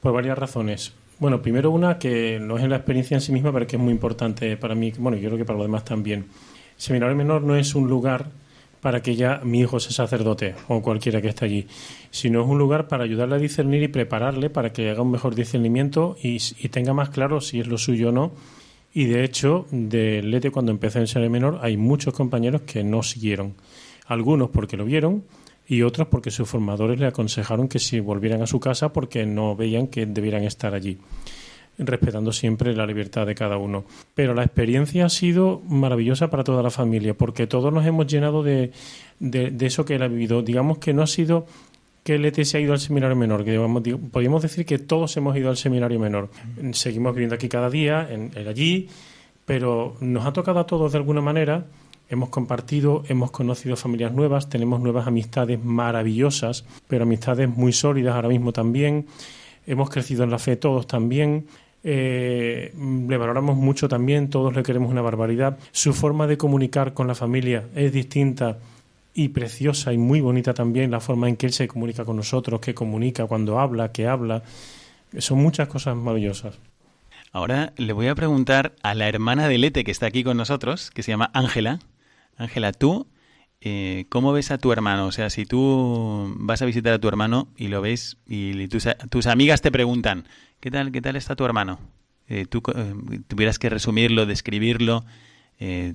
[0.01, 0.93] por varias razones.
[1.19, 3.93] Bueno, primero una que no es la experiencia en sí misma, pero que es muy
[3.93, 6.25] importante para mí, bueno, yo creo que para los demás también.
[6.75, 8.25] Seminario menor no es un lugar
[8.83, 11.67] para que ya mi hijo sea sacerdote o cualquiera que esté allí,
[12.11, 15.35] sino es un lugar para ayudarle a discernir y prepararle para que haga un mejor
[15.35, 18.33] discernimiento y, tenga más claro si es lo suyo o no.
[18.93, 23.03] Y de hecho, de Lete cuando empecé en seminario menor hay muchos compañeros que no
[23.03, 23.55] siguieron.
[24.05, 25.23] Algunos porque lo vieron
[25.65, 29.55] y otros porque sus formadores le aconsejaron que si volvieran a su casa porque no
[29.55, 30.99] veían que debieran estar allí
[31.77, 33.85] respetando siempre la libertad de cada uno.
[34.13, 38.43] Pero la experiencia ha sido maravillosa para toda la familia, porque todos nos hemos llenado
[38.43, 38.71] de,
[39.19, 40.41] de, eso que él ha vivido.
[40.41, 41.47] Digamos que no ha sido
[42.03, 43.57] que el ET se ha ido al seminario menor, que
[44.11, 46.29] podríamos decir que todos hemos ido al seminario menor.
[46.73, 48.89] Seguimos viviendo aquí cada día, en, allí,
[49.45, 51.65] pero nos ha tocado a todos de alguna manera.
[52.09, 58.27] Hemos compartido, hemos conocido familias nuevas, tenemos nuevas amistades maravillosas, pero amistades muy sólidas ahora
[58.27, 59.07] mismo también.
[59.65, 61.47] Hemos crecido en la fe todos también.
[61.83, 62.73] Eh,
[63.07, 65.57] le valoramos mucho también, todos le queremos una barbaridad.
[65.71, 68.57] Su forma de comunicar con la familia es distinta
[69.13, 72.59] y preciosa y muy bonita también la forma en que él se comunica con nosotros,
[72.59, 74.43] que comunica cuando habla, que habla.
[75.17, 76.57] Son muchas cosas maravillosas.
[77.31, 80.91] Ahora le voy a preguntar a la hermana de Lete que está aquí con nosotros,
[80.91, 81.79] que se llama Ángela.
[82.37, 83.07] Ángela, tú,
[83.61, 85.07] eh, ¿cómo ves a tu hermano?
[85.07, 88.87] O sea, si tú vas a visitar a tu hermano y lo ves y tus,
[89.09, 90.25] tus amigas te preguntan,
[90.63, 91.77] ¿qué tal, qué tal está tu hermano?
[92.29, 95.03] Eh, tú eh, tuvieras que resumirlo, describirlo,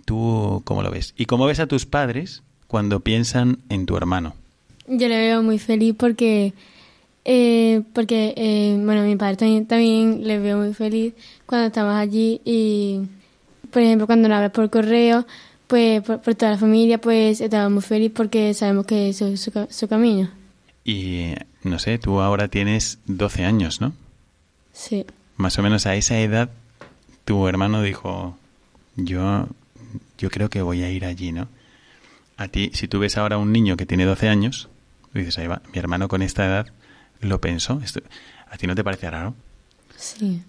[0.05, 1.15] ¿tú cómo lo ves?
[1.17, 4.35] ¿Y cómo ves a tus padres cuando piensan en tu hermano?
[4.87, 6.53] Yo le veo muy feliz porque,
[7.25, 11.15] eh, porque eh, bueno, mi padre también, también le veo muy feliz
[11.47, 13.01] cuando estamos allí y,
[13.71, 15.27] por ejemplo, cuando nos habla por correo,
[15.67, 19.89] pues por, toda la familia, pues estamos muy feliz porque sabemos que es su, su,
[19.89, 20.31] camino.
[20.85, 21.33] Y,
[21.65, 23.93] no sé, tú ahora tienes 12 años, ¿no?
[24.79, 25.05] Sí.
[25.37, 26.51] Más o menos a esa edad,
[27.25, 28.39] tu hermano dijo,
[28.97, 29.49] yo,
[30.19, 31.49] yo creo que voy a ir allí, ¿no?
[32.39, 34.69] a ti, si tú ves ahora un niño que tiene 12 años,
[35.13, 36.69] dices, ahí va, mi hermano con esta edad
[37.21, 37.81] lo pensó.
[37.85, 38.01] Esto,
[38.49, 39.35] ¿A ti no te parece raro?
[39.97, 40.43] Sí.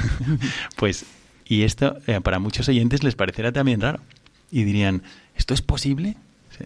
[0.76, 1.04] pues,
[1.46, 4.00] y esto eh, para muchos oyentes les parecerá también raro.
[4.50, 5.04] Y dirían,
[5.36, 6.16] ¿esto es posible?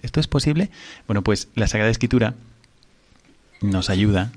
[0.03, 0.71] ¿Esto es posible?
[1.07, 2.35] Bueno, pues la Sagrada Escritura
[3.61, 4.33] nos ayuda,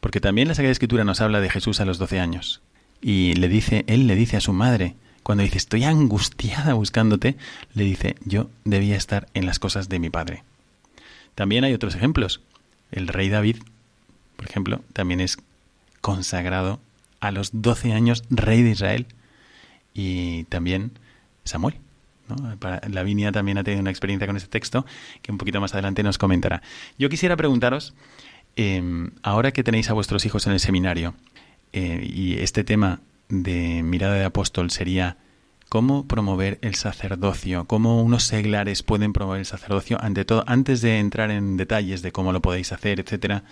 [0.00, 2.60] porque también la Sagrada Escritura nos habla de Jesús a los 12 años.
[3.02, 7.36] Y le dice, él le dice a su madre, cuando dice estoy angustiada buscándote,
[7.74, 10.42] le dice yo debía estar en las cosas de mi padre.
[11.34, 12.40] También hay otros ejemplos.
[12.90, 13.56] El rey David,
[14.36, 15.38] por ejemplo, también es
[16.00, 16.80] consagrado
[17.20, 19.06] a los 12 años rey de Israel.
[19.94, 20.92] Y también
[21.44, 21.76] Samuel.
[22.28, 22.56] ¿no?
[22.58, 24.86] Para, Lavinia también ha tenido una experiencia con este texto
[25.22, 26.62] que un poquito más adelante nos comentará.
[26.98, 27.94] Yo quisiera preguntaros,
[28.56, 31.14] em, ahora que tenéis a vuestros hijos en el seminario,
[31.72, 35.16] eh, y este tema de mirada de apóstol sería
[35.68, 40.98] cómo promover el sacerdocio, cómo unos seglares pueden promover el sacerdocio, ante todo, antes de
[40.98, 43.44] entrar en detalles de cómo lo podéis hacer, etcétera,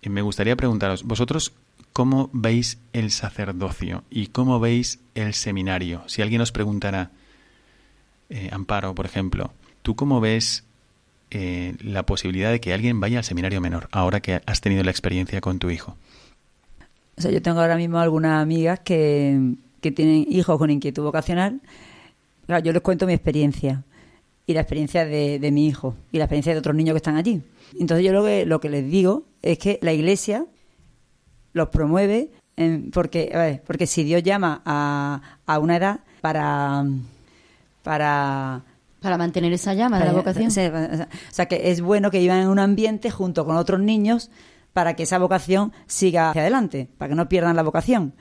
[0.00, 1.52] eh, me gustaría preguntaros, vosotros
[1.92, 6.02] cómo veis el sacerdocio y cómo veis el seminario.
[6.06, 7.10] Si alguien os preguntara,
[8.30, 10.64] eh, Amparo, por ejemplo, ¿tú cómo ves
[11.30, 14.90] eh, la posibilidad de que alguien vaya al seminario menor ahora que has tenido la
[14.90, 15.96] experiencia con tu hijo?
[17.16, 21.60] O sea, yo tengo ahora mismo algunas amigas que, tienen hijos con inquietud vocacional.
[22.46, 23.82] Claro, yo les cuento mi experiencia
[24.46, 27.16] y la experiencia de, de, mi hijo y la experiencia de otros niños que están
[27.16, 27.42] allí.
[27.78, 30.46] Entonces yo lo que, lo que les digo es que la iglesia
[31.52, 32.30] los promueve
[32.92, 36.84] porque, a ver, porque si Dios llama a, a una edad para...
[37.82, 38.62] para
[39.04, 40.48] para mantener esa llama de la vocación.
[40.48, 44.30] O sea, que es bueno que vivan en un ambiente junto con otros niños
[44.72, 48.14] para que esa vocación siga hacia adelante, para que no pierdan la vocación.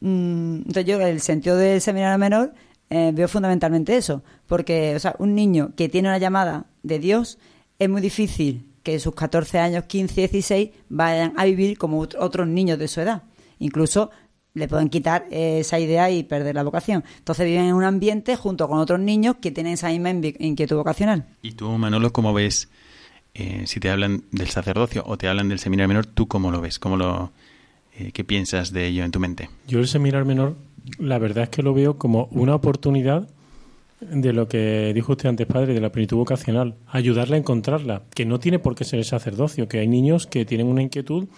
[0.00, 2.54] Mm, entonces yo, el sentido del seminario menor,
[2.90, 7.40] eh, veo fundamentalmente eso, porque o sea, un niño que tiene una llamada de Dios
[7.80, 12.78] es muy difícil que sus 14 años, 15, 16 vayan a vivir como otros niños
[12.78, 13.24] de su edad.
[13.58, 14.12] Incluso
[14.54, 17.04] le pueden quitar esa idea y perder la vocación.
[17.18, 21.26] Entonces viven en un ambiente junto con otros niños que tienen esa misma inquietud vocacional.
[21.42, 22.68] ¿Y tú, Manolo, cómo ves
[23.34, 26.60] eh, si te hablan del sacerdocio o te hablan del seminario menor, ¿tú cómo lo
[26.60, 26.78] ves?
[26.78, 27.32] ¿Cómo lo,
[27.96, 29.50] eh, ¿Qué piensas de ello en tu mente?
[29.68, 30.56] Yo el seminario menor,
[30.98, 33.28] la verdad es que lo veo como una oportunidad
[34.00, 38.24] de lo que dijo usted antes, padre, de la plenitud vocacional, ayudarle a encontrarla, que
[38.24, 41.28] no tiene por qué ser el sacerdocio, que hay niños que tienen una inquietud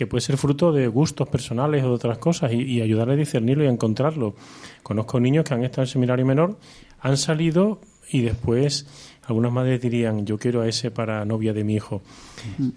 [0.00, 3.16] que puede ser fruto de gustos personales o de otras cosas y, y ayudarle a
[3.16, 4.34] discernirlo y a encontrarlo.
[4.82, 6.56] Conozco niños que han estado en seminario menor,
[7.00, 8.86] han salido y después
[9.26, 12.00] algunas madres dirían, yo quiero a ese para novia de mi hijo.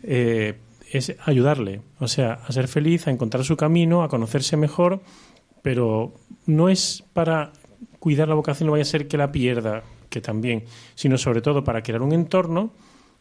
[0.04, 0.56] Eh,
[0.92, 5.00] es ayudarle, o sea, a ser feliz, a encontrar su camino, a conocerse mejor,
[5.62, 7.54] pero no es para
[8.00, 11.64] cuidar la vocación, no vaya a ser que la pierda, que también, sino sobre todo
[11.64, 12.74] para crear un entorno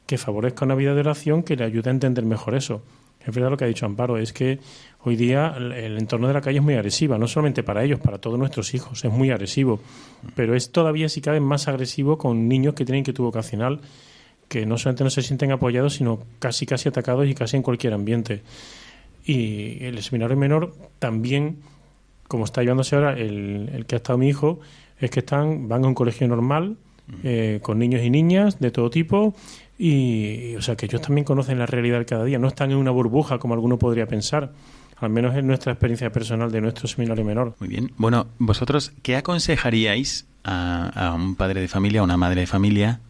[0.06, 2.82] que favorezca una vida de oración que le ayude a entender mejor eso.
[3.26, 4.58] Es verdad lo que ha dicho Amparo, es que
[5.04, 8.18] hoy día el entorno de la calle es muy agresiva, no solamente para ellos, para
[8.18, 9.80] todos nuestros hijos, es muy agresivo,
[10.34, 13.80] pero es todavía si cabe más agresivo con niños que tienen inquietud vocacional
[14.48, 17.94] que no solamente no se sienten apoyados, sino casi casi atacados y casi en cualquier
[17.94, 18.42] ambiente.
[19.24, 21.60] Y el seminario menor también,
[22.28, 24.60] como está llevándose ahora el, el que ha estado mi hijo,
[24.98, 26.76] es que están van a un colegio normal,
[27.24, 29.34] eh, con niños y niñas de todo tipo,
[29.78, 32.90] y, o sea que ellos también conocen la realidad cada día, no están en una
[32.90, 34.52] burbuja como alguno podría pensar.
[34.98, 37.56] Al menos en nuestra experiencia personal de nuestro seminario menor.
[37.58, 37.90] Muy bien.
[37.96, 43.00] Bueno, vosotros, ¿qué aconsejaríais a, a un padre de familia, a una madre de familia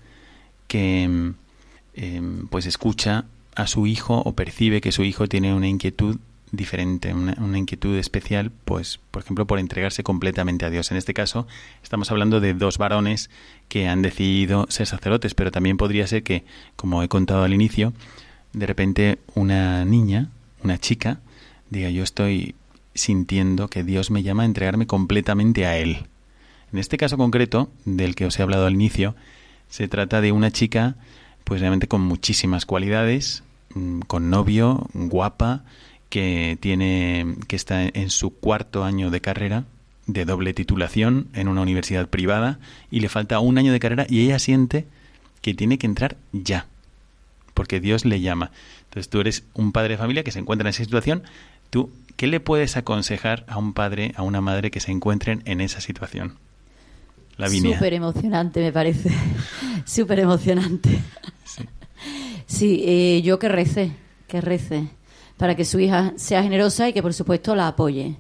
[0.73, 6.17] que em, pues escucha a su hijo o percibe que su hijo tiene una inquietud
[6.53, 10.91] diferente, una, inquietud especial, pues, por ejemplo, por entregarse completamente a Dios.
[10.91, 11.47] En este caso,
[11.83, 13.31] estamos hablando de dos varones
[13.69, 16.45] que han decidido ser sacerdotes, pero también podría ser que,
[16.77, 17.95] como he contado al inicio,
[18.53, 20.29] de repente una niña,
[20.63, 21.21] una chica,
[21.71, 22.55] diga, yo estoy
[22.95, 26.07] sintiendo que Dios me llama a entregarme completamente a Él.
[26.71, 29.15] En este caso concreto, del que os he hablado al inicio,
[29.71, 30.97] se trata de una chica,
[31.45, 33.43] pues realmente con muchísimas cualidades,
[33.75, 35.65] mm, con novio, guapa,
[36.13, 39.65] que tiene, que está en su cuarto año de carrera,
[40.07, 42.59] de doble titulación en una universidad privada,
[42.91, 44.85] y le falta un año de carrera y ella siente
[45.41, 46.67] que tiene que entrar ya,
[47.55, 48.51] porque Dios le llama.
[48.85, 51.23] Entonces tú eres un padre de familia que se encuentra en esa situación,
[51.71, 55.63] tú, ¿qué le puedes aconsejar a un padre, a una madre que se encuentren en
[55.63, 56.37] esa situación?
[57.73, 59.11] Súper emocionante, me parece.
[59.87, 60.91] Súper emocionante.
[61.47, 61.65] Sí,
[62.47, 63.93] sí eh, yo que rece,
[64.29, 64.91] que rece,
[65.43, 68.15] para que su hija sea generosa y que por supuesto la apoye.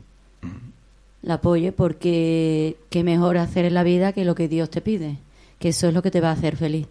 [1.23, 5.19] La apoye porque qué mejor hacer en la vida que lo que Dios te pide,
[5.61, 6.89] que eso es lo que te va a hacer feliz.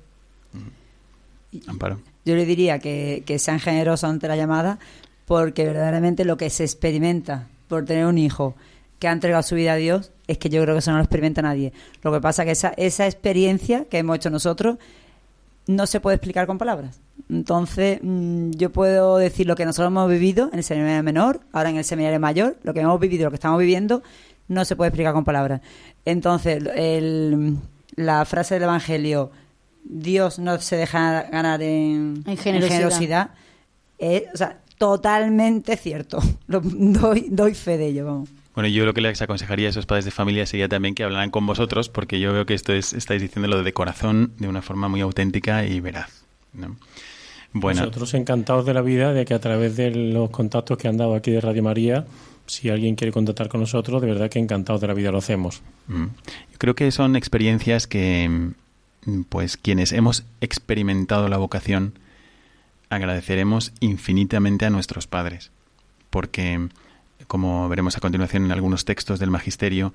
[1.67, 1.99] Amparo.
[2.23, 4.79] Yo le diría que, que sean generosos ante la llamada
[5.25, 8.55] porque verdaderamente lo que se experimenta por tener un hijo
[8.99, 11.03] que ha entregado su vida a Dios, es que yo creo que eso no lo
[11.03, 11.73] experimenta nadie.
[12.03, 14.77] Lo que pasa es que esa, esa experiencia que hemos hecho nosotros
[15.67, 16.99] no se puede explicar con palabras.
[17.29, 21.69] Entonces, mm, yo puedo decir lo que nosotros hemos vivido en el seminario menor, ahora
[21.69, 24.03] en el seminario mayor, lo que hemos vivido, lo que estamos viviendo,
[24.47, 25.61] no se puede explicar con palabras.
[26.05, 27.57] Entonces, el,
[27.95, 29.31] la frase del Evangelio,
[29.83, 33.31] Dios no se deja ganar en, en generosidad, en generosidad
[34.01, 36.19] es o sea, totalmente cierto.
[36.47, 38.29] Lo, doy, doy fe de ello, vamos.
[38.53, 41.31] Bueno, yo lo que les aconsejaría a esos padres de familia sería también que hablaran
[41.31, 44.89] con vosotros, porque yo veo que esto es, estáis diciéndolo de corazón, de una forma
[44.89, 46.23] muy auténtica y veraz.
[46.53, 46.75] ¿no?
[47.53, 47.81] Bueno.
[47.81, 51.15] Nosotros encantados de la vida de que a través de los contactos que han dado
[51.15, 52.05] aquí de Radio María,
[52.45, 55.61] si alguien quiere contactar con nosotros, de verdad que encantados de la vida lo hacemos.
[55.87, 56.05] Mm.
[56.51, 58.51] Yo creo que son experiencias que,
[59.29, 61.93] pues, quienes hemos experimentado la vocación,
[62.89, 65.51] agradeceremos infinitamente a nuestros padres,
[66.09, 66.67] porque
[67.31, 69.93] como veremos a continuación en algunos textos del magisterio,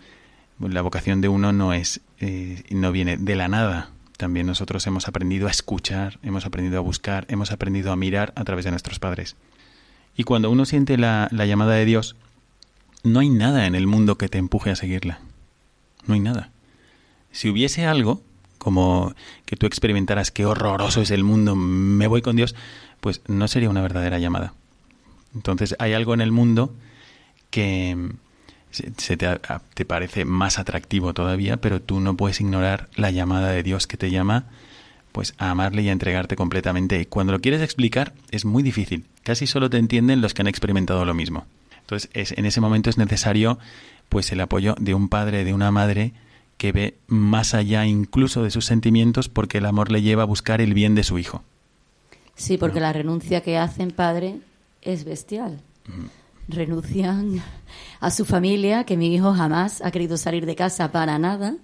[0.59, 3.91] la vocación de uno no es eh, no viene de la nada.
[4.17, 8.45] También nosotros hemos aprendido a escuchar, hemos aprendido a buscar, hemos aprendido a mirar a
[8.45, 9.37] través de nuestros padres.
[10.17, 12.17] Y cuando uno siente la, la llamada de Dios,
[13.03, 15.19] no hay nada en el mundo que te empuje a seguirla.
[16.07, 16.53] No hay nada.
[17.33, 18.23] Si hubiese algo,
[18.57, 22.55] como que tú experimentaras qué horroroso es el mundo, me voy con Dios,
[23.03, 24.55] pues no sería una verdadera llamada.
[25.35, 26.73] Entonces hay algo en el mundo
[27.57, 27.97] que
[28.71, 29.27] se te,
[29.73, 33.97] te, parece más atractivo todavía, pero tú no puedes ignorar la llamada de Dios que
[33.97, 34.45] te llama
[35.11, 37.01] pues a amarle y a entregarte completamente.
[37.01, 39.07] Y cuando lo quieres explicar es muy difícil.
[39.23, 41.47] Casi solo te entienden los que han experimentado lo mismo.
[41.81, 43.59] Entonces, es, en ese momento es necesario
[44.11, 46.13] pues el apoyo de un padre, de una madre
[46.59, 50.61] que ve más allá incluso de sus sentimientos porque el amor le lleva a buscar
[50.61, 51.43] el bien de su hijo.
[52.35, 52.87] Sí, porque ¿no?
[52.87, 54.41] la renuncia que hacen padre
[54.83, 55.63] es bestial.
[55.87, 57.43] Mm renuncian
[58.01, 61.57] a su familia, que mi hijo jamás ha querido salir de casa para nada,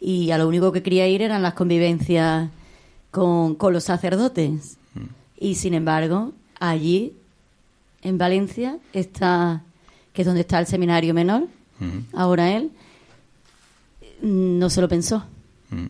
[0.00, 2.50] y a lo único que quería ir eran las convivencias
[3.10, 4.78] con, con los sacerdotes.
[4.94, 5.00] Mm.
[5.38, 7.12] Y sin embargo, allí,
[8.02, 9.62] en Valencia, está,
[10.12, 11.46] que es donde está el seminario menor,
[11.78, 12.14] mm.
[12.14, 12.70] ahora él,
[14.22, 15.24] no se lo pensó.
[15.70, 15.86] Mm.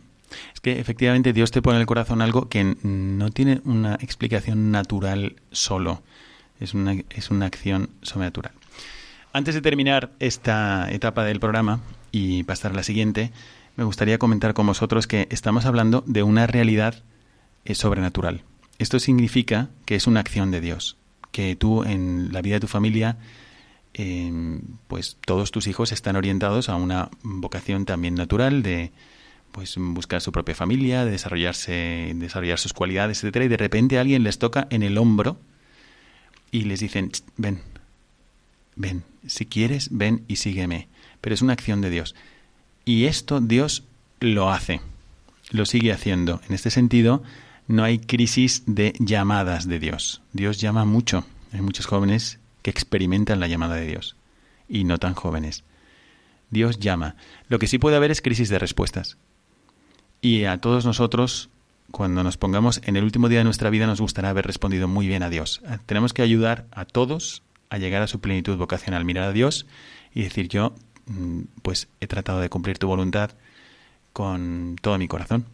[0.54, 4.70] Es que efectivamente Dios te pone en el corazón algo que no tiene una explicación
[4.70, 6.02] natural solo
[6.62, 8.52] es una, es una acción sobrenatural.
[9.32, 13.32] Antes de terminar esta etapa del programa y pasar a la siguiente,
[13.76, 17.02] me gustaría comentar con vosotros que estamos hablando de una realidad
[17.64, 18.42] eh, sobrenatural.
[18.78, 20.96] Esto significa que es una acción de Dios,
[21.30, 23.16] que tú en la vida de tu familia,
[23.94, 28.92] eh, pues todos tus hijos están orientados a una vocación también natural de
[29.52, 34.22] pues buscar su propia familia, de desarrollarse, desarrollar sus cualidades, etcétera, y de repente alguien
[34.22, 35.38] les toca en el hombro
[36.52, 37.60] y les dicen, ven,
[38.76, 40.86] ven, si quieres, ven y sígueme.
[41.20, 42.14] Pero es una acción de Dios.
[42.84, 43.84] Y esto Dios
[44.20, 44.80] lo hace,
[45.50, 46.40] lo sigue haciendo.
[46.48, 47.22] En este sentido,
[47.66, 50.22] no hay crisis de llamadas de Dios.
[50.32, 51.24] Dios llama mucho.
[51.52, 54.16] Hay muchos jóvenes que experimentan la llamada de Dios
[54.68, 55.64] y no tan jóvenes.
[56.50, 57.16] Dios llama.
[57.48, 59.16] Lo que sí puede haber es crisis de respuestas.
[60.20, 61.50] Y a todos nosotros,
[61.92, 65.06] cuando nos pongamos en el último día de nuestra vida, nos gustará haber respondido muy
[65.06, 65.62] bien a Dios.
[65.86, 69.66] Tenemos que ayudar a todos a llegar a su plenitud vocacional, mirar a Dios
[70.14, 70.74] y decir yo,
[71.06, 73.30] mm, pues he tratado de cumplir tu voluntad
[74.12, 75.46] con todo mi corazón.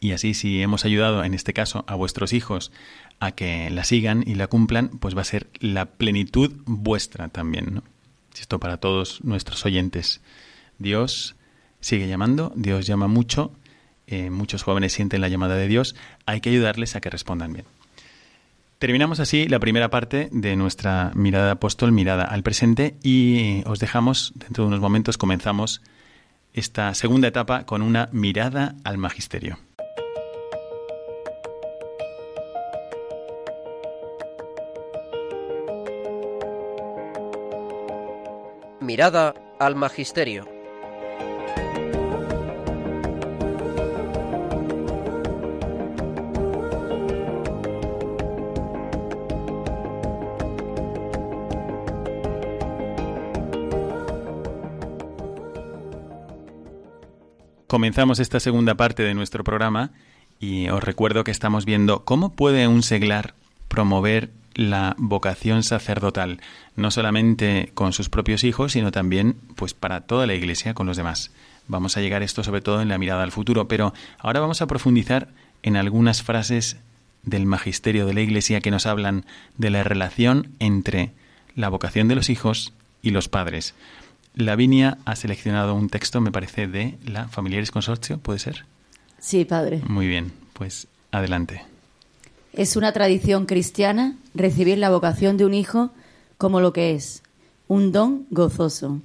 [0.00, 2.72] Y así, si hemos ayudado, en este caso, a vuestros hijos
[3.20, 7.74] a que la sigan y la cumplan, pues va a ser la plenitud vuestra también,
[7.74, 7.82] ¿no?
[8.38, 10.22] Esto para todos nuestros oyentes.
[10.78, 11.36] Dios
[11.80, 13.52] sigue llamando, Dios llama mucho,
[14.10, 15.94] eh, muchos jóvenes sienten la llamada de Dios,
[16.26, 17.64] hay que ayudarles a que respondan bien.
[18.78, 24.32] Terminamos así la primera parte de nuestra mirada apóstol, mirada al presente, y os dejamos,
[24.34, 25.82] dentro de unos momentos comenzamos
[26.54, 29.58] esta segunda etapa con una mirada al magisterio.
[38.80, 40.59] Mirada al Magisterio.
[57.70, 59.92] Comenzamos esta segunda parte de nuestro programa
[60.40, 63.36] y os recuerdo que estamos viendo cómo puede un seglar
[63.68, 66.40] promover la vocación sacerdotal,
[66.74, 70.96] no solamente con sus propios hijos, sino también pues para toda la iglesia con los
[70.96, 71.30] demás.
[71.68, 74.62] Vamos a llegar a esto sobre todo en la mirada al futuro, pero ahora vamos
[74.62, 75.28] a profundizar
[75.62, 76.76] en algunas frases
[77.22, 79.26] del magisterio de la iglesia que nos hablan
[79.58, 81.12] de la relación entre
[81.54, 83.76] la vocación de los hijos y los padres.
[84.34, 88.64] Lavinia ha seleccionado un texto, me parece, de la Familiares Consorcio, ¿puede ser?
[89.18, 89.82] Sí, padre.
[89.86, 91.62] Muy bien, pues adelante.
[92.52, 95.90] Es una tradición cristiana recibir la vocación de un hijo
[96.38, 97.22] como lo que es,
[97.68, 99.00] un don gozoso.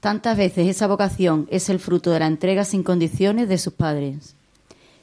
[0.00, 4.34] Tantas veces esa vocación es el fruto de la entrega sin condiciones de sus padres.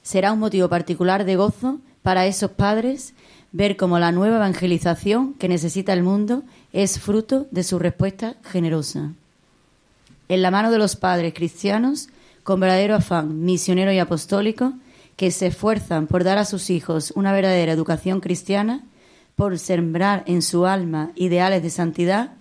[0.02, 3.14] Será un motivo particular de gozo para esos padres
[3.52, 6.44] ver cómo la nueva evangelización que necesita el mundo
[6.74, 9.14] es fruto de su respuesta generosa.
[10.32, 12.08] En la mano de los padres cristianos,
[12.44, 14.72] con verdadero afán misionero y apostólico,
[15.18, 18.82] que se esfuerzan por dar a sus hijos una verdadera educación cristiana,
[19.36, 22.32] por sembrar en su alma ideales de santidad,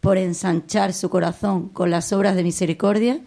[0.00, 3.20] por ensanchar su corazón con las obras de misericordia,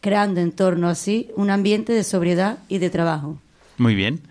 [0.00, 3.38] creando en torno a sí un ambiente de sobriedad y de trabajo.
[3.76, 4.22] Muy bien.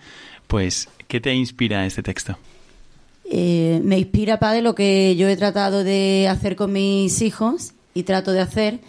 [0.48, 2.40] Pues, ¿qué te inspira este texto?
[3.30, 8.02] Eh, me inspira, Padre, lo que yo he tratado de hacer con mis hijos y
[8.02, 8.80] trato de hacer,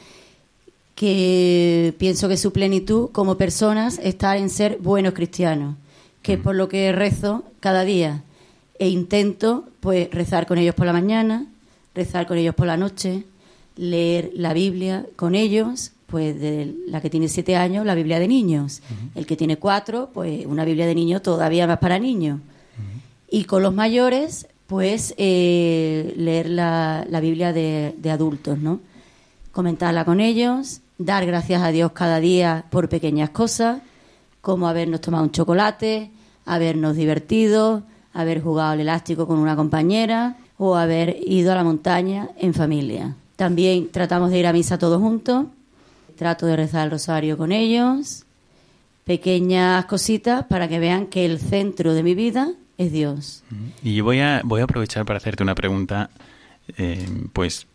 [0.98, 5.76] que pienso que su plenitud como personas está en ser buenos cristianos,
[6.22, 8.24] que es por lo que rezo cada día
[8.80, 11.46] e intento pues rezar con ellos por la mañana,
[11.94, 13.22] rezar con ellos por la noche,
[13.76, 18.26] leer la Biblia con ellos, pues de la que tiene siete años, la Biblia de
[18.26, 18.82] niños,
[19.14, 22.40] el que tiene cuatro, pues una Biblia de niños todavía más para niños.
[23.30, 28.80] Y con los mayores, pues eh, leer la, la Biblia de, de adultos, ¿no?
[29.52, 33.80] Comentarla con ellos, dar gracias a Dios cada día por pequeñas cosas,
[34.40, 36.10] como habernos tomado un chocolate,
[36.44, 42.30] habernos divertido, haber jugado al elástico con una compañera o haber ido a la montaña
[42.36, 43.14] en familia.
[43.36, 45.46] También tratamos de ir a misa todos juntos,
[46.16, 48.24] trato de rezar el rosario con ellos,
[49.04, 53.44] pequeñas cositas para que vean que el centro de mi vida es Dios.
[53.82, 56.10] Y voy a, voy a aprovechar para hacerte una pregunta,
[56.76, 57.68] eh, pues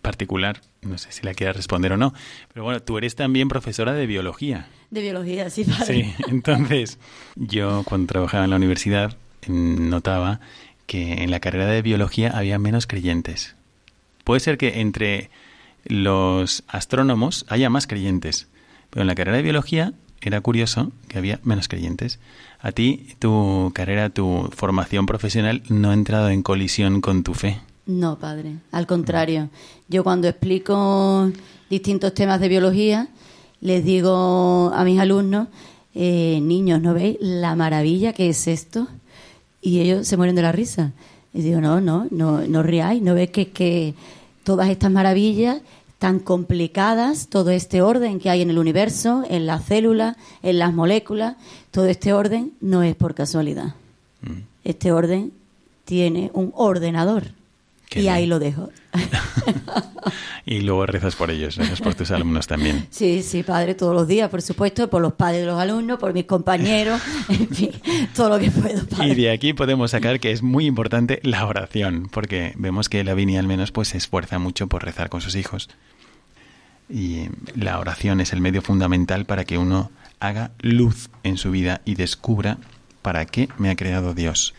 [0.00, 2.12] particular, no sé si la quieras responder o no,
[2.52, 4.68] pero bueno, tú eres también profesora de biología.
[4.90, 5.84] De biología, sí, padre.
[5.84, 6.98] Sí, entonces
[7.36, 9.16] yo cuando trabajaba en la universidad
[9.48, 10.40] notaba
[10.86, 13.54] que en la carrera de biología había menos creyentes.
[14.24, 15.30] Puede ser que entre
[15.84, 18.48] los astrónomos haya más creyentes,
[18.90, 22.18] pero en la carrera de biología era curioso que había menos creyentes.
[22.58, 27.60] A ti, tu carrera, tu formación profesional no ha entrado en colisión con tu fe.
[27.86, 29.48] No, padre, al contrario.
[29.88, 31.30] Yo cuando explico
[31.68, 33.08] distintos temas de biología,
[33.60, 35.48] les digo a mis alumnos,
[35.94, 38.86] eh, niños, ¿no veis la maravilla que es esto?
[39.60, 40.92] Y ellos se mueren de la risa.
[41.32, 43.94] Y digo, no, no, no, no riáis, no ves que, que
[44.44, 45.60] todas estas maravillas
[46.00, 50.72] tan complicadas, todo este orden que hay en el universo, en las células, en las
[50.72, 51.36] moléculas,
[51.70, 53.74] todo este orden no es por casualidad.
[54.64, 55.32] Este orden
[55.84, 57.32] tiene un ordenador.
[57.94, 58.70] Y ahí lo dejo.
[60.46, 62.86] y luego rezas por ellos, rezas por tus alumnos también.
[62.90, 66.12] Sí, sí, padre, todos los días, por supuesto, por los padres de los alumnos, por
[66.12, 67.70] mis compañeros, en fin,
[68.14, 68.82] todo lo que puedo.
[69.04, 73.40] Y de aquí podemos sacar que es muy importante la oración, porque vemos que Lavinia
[73.40, 75.68] al menos pues se esfuerza mucho por rezar con sus hijos.
[76.88, 81.80] Y la oración es el medio fundamental para que uno haga luz en su vida
[81.84, 82.58] y descubra
[83.02, 84.54] para qué me ha creado Dios.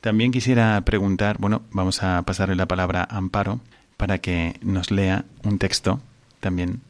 [0.00, 3.60] También quisiera preguntar, bueno, vamos a pasarle la palabra a Amparo
[3.96, 6.00] para que nos lea un texto
[6.40, 6.80] también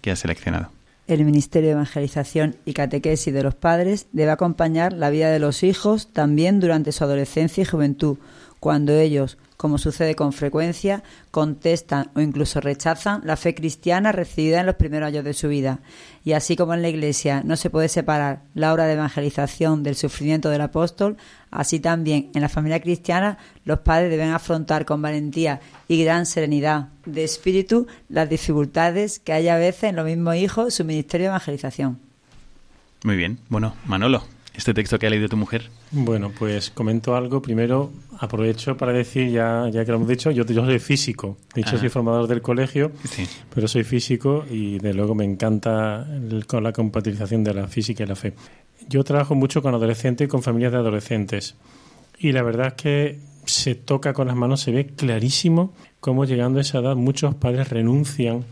[0.00, 0.70] que ha seleccionado.
[1.06, 5.62] El Ministerio de Evangelización y Catequesis de los Padres debe acompañar la vida de los
[5.62, 8.18] hijos también durante su adolescencia y juventud,
[8.60, 11.02] cuando ellos, como sucede con frecuencia,
[11.32, 15.80] contestan o incluso rechazan la fe cristiana recibida en los primeros años de su vida.
[16.24, 19.96] Y así como en la Iglesia no se puede separar la obra de evangelización del
[19.96, 21.16] sufrimiento del apóstol,
[21.50, 26.90] así también en la familia cristiana los padres deben afrontar con valentía y gran serenidad
[27.04, 31.30] de espíritu las dificultades que hay a veces en los mismos hijos su ministerio de
[31.30, 31.98] evangelización.
[33.02, 33.40] Muy bien.
[33.48, 34.22] Bueno, Manolo,
[34.58, 35.70] este texto que ha leído tu mujer?
[35.92, 37.40] Bueno, pues comento algo.
[37.40, 41.36] Primero, aprovecho para decir, ya, ya que lo hemos dicho, yo, yo soy físico.
[41.54, 41.78] De hecho, ah.
[41.78, 42.90] soy formador del colegio,
[43.54, 46.04] pero soy físico y de luego me encanta
[46.48, 48.34] con la compatibilización de la física y la fe.
[48.88, 51.54] Yo trabajo mucho con adolescentes y con familias de adolescentes.
[52.18, 56.58] Y la verdad es que se toca con las manos, se ve clarísimo cómo llegando
[56.58, 58.44] a esa edad muchos padres renuncian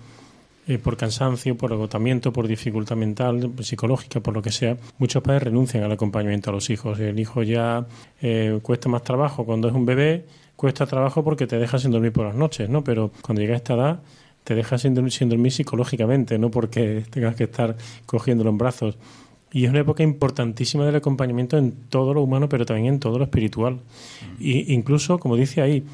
[0.69, 5.45] eh, por cansancio, por agotamiento, por dificultad mental, psicológica, por lo que sea, muchos padres
[5.45, 6.99] renuncian al acompañamiento a los hijos.
[6.99, 7.87] El hijo ya
[8.21, 10.25] eh, cuesta más trabajo cuando es un bebé,
[10.57, 12.83] cuesta trabajo porque te deja sin dormir por las noches, ¿no?
[12.83, 14.01] Pero cuando llega a esta edad
[14.43, 18.99] te deja sin dormir, sin dormir psicológicamente, no porque tengas que estar cogiéndolo en brazos.
[19.53, 23.19] Y es una época importantísima del acompañamiento en todo lo humano, pero también en todo
[23.19, 23.79] lo espiritual.
[24.39, 25.85] Y incluso, como dice ahí,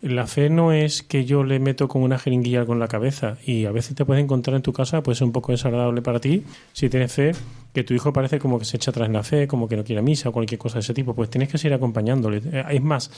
[0.00, 3.64] la fe no es que yo le meto con una jeringuilla con la cabeza y
[3.64, 6.44] a veces te puedes encontrar en tu casa, puede ser un poco desagradable para ti
[6.72, 7.32] si tienes fe,
[7.74, 9.84] que tu hijo parece como que se echa atrás en la fe, como que no
[9.84, 12.40] quiere misa o cualquier cosa de ese tipo, pues tienes que seguir acompañándole.
[12.44, 13.10] Eh, es más,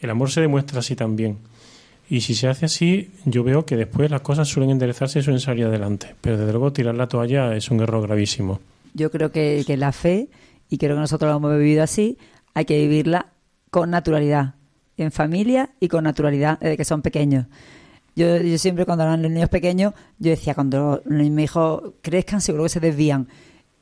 [0.00, 1.38] el amor se demuestra así también.
[2.08, 5.40] Y si se hace así, yo veo que después las cosas suelen enderezarse y suelen
[5.40, 6.14] salir adelante.
[6.20, 8.60] Pero desde luego tirar la toalla es un error gravísimo.
[8.94, 10.28] Yo creo que, que la fe,
[10.68, 12.18] y creo que nosotros lo hemos vivido así,
[12.54, 13.32] hay que vivirla
[13.70, 14.55] con naturalidad
[14.96, 17.46] en familia y con naturalidad desde que son pequeños.
[18.14, 22.64] Yo, yo siempre cuando eran los niños pequeños, yo decía, cuando mis hijos crezcan, seguro
[22.64, 23.28] que se desvían.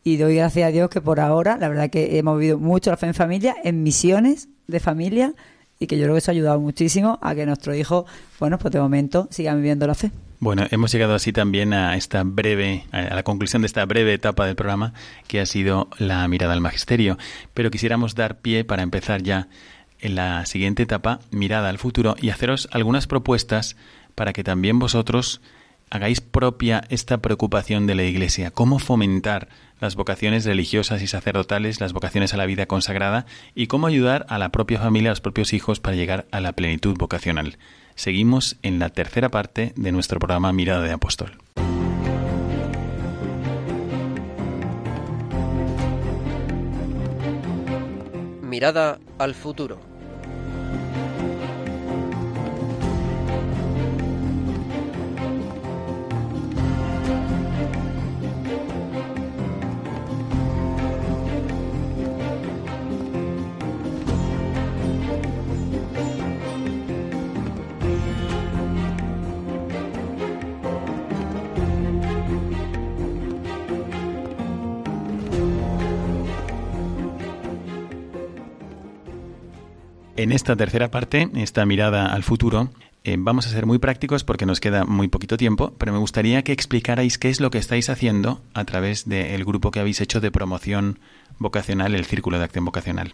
[0.03, 2.97] Y doy gracias a Dios que por ahora, la verdad que hemos vivido mucho la
[2.97, 5.35] fe en familia, en misiones de familia,
[5.79, 8.05] y que yo creo que eso ha ayudado muchísimo a que nuestros hijos,
[8.39, 10.11] bueno, pues de momento sigan viviendo la fe.
[10.41, 14.47] Bueno, hemos llegado así también a esta breve, a la conclusión de esta breve etapa
[14.47, 14.93] del programa,
[15.27, 17.17] que ha sido la mirada al magisterio.
[17.55, 19.49] Pero quisiéramos dar pie para empezar ya
[20.05, 23.75] en la siguiente etapa mirada al futuro y haceros algunas propuestas
[24.15, 25.41] para que también vosotros
[25.91, 29.49] hagáis propia esta preocupación de la Iglesia, cómo fomentar
[29.81, 33.25] las vocaciones religiosas y sacerdotales, las vocaciones a la vida consagrada
[33.55, 36.53] y cómo ayudar a la propia familia, a los propios hijos para llegar a la
[36.53, 37.57] plenitud vocacional.
[37.95, 41.39] Seguimos en la tercera parte de nuestro programa Mirada de Apóstol.
[48.43, 49.94] Mirada al futuro.
[80.25, 82.71] En esta tercera parte, esta mirada al futuro,
[83.05, 86.43] eh, vamos a ser muy prácticos porque nos queda muy poquito tiempo, pero me gustaría
[86.43, 90.23] que explicarais qué es lo que estáis haciendo a través del grupo que habéis hecho
[90.23, 90.99] de promoción
[91.39, 93.13] vocacional, el Círculo de Acción Vocacional.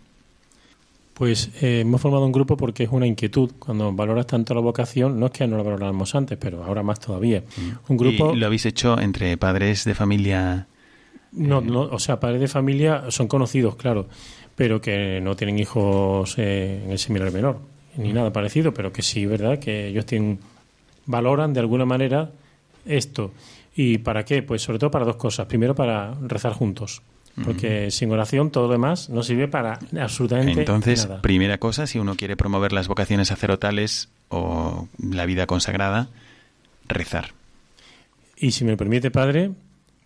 [1.15, 3.55] Pues eh, hemos formado un grupo porque es una inquietud.
[3.59, 7.01] Cuando valoras tanto la vocación, no es que no la valoráramos antes, pero ahora más
[7.01, 7.43] todavía.
[7.89, 8.33] Un grupo.
[8.33, 10.69] ¿Y lo habéis hecho entre padres de familia?
[11.33, 14.07] No, eh, no, o sea, padres de familia son conocidos, claro
[14.61, 17.61] pero que no tienen hijos eh, en el seminario menor,
[17.97, 19.59] ni nada parecido, pero que sí, ¿verdad?
[19.59, 20.39] Que ellos tienen,
[21.07, 22.31] valoran de alguna manera
[22.85, 23.33] esto.
[23.75, 24.43] ¿Y para qué?
[24.43, 25.47] Pues sobre todo para dos cosas.
[25.47, 27.01] Primero, para rezar juntos.
[27.43, 32.15] Porque sin oración todo lo demás no sirve para absolutamente Entonces, primera cosa, si uno
[32.15, 36.11] quiere promover las vocaciones sacerdotales o la vida consagrada,
[36.87, 37.31] rezar.
[38.37, 39.53] Y si me permite, padre,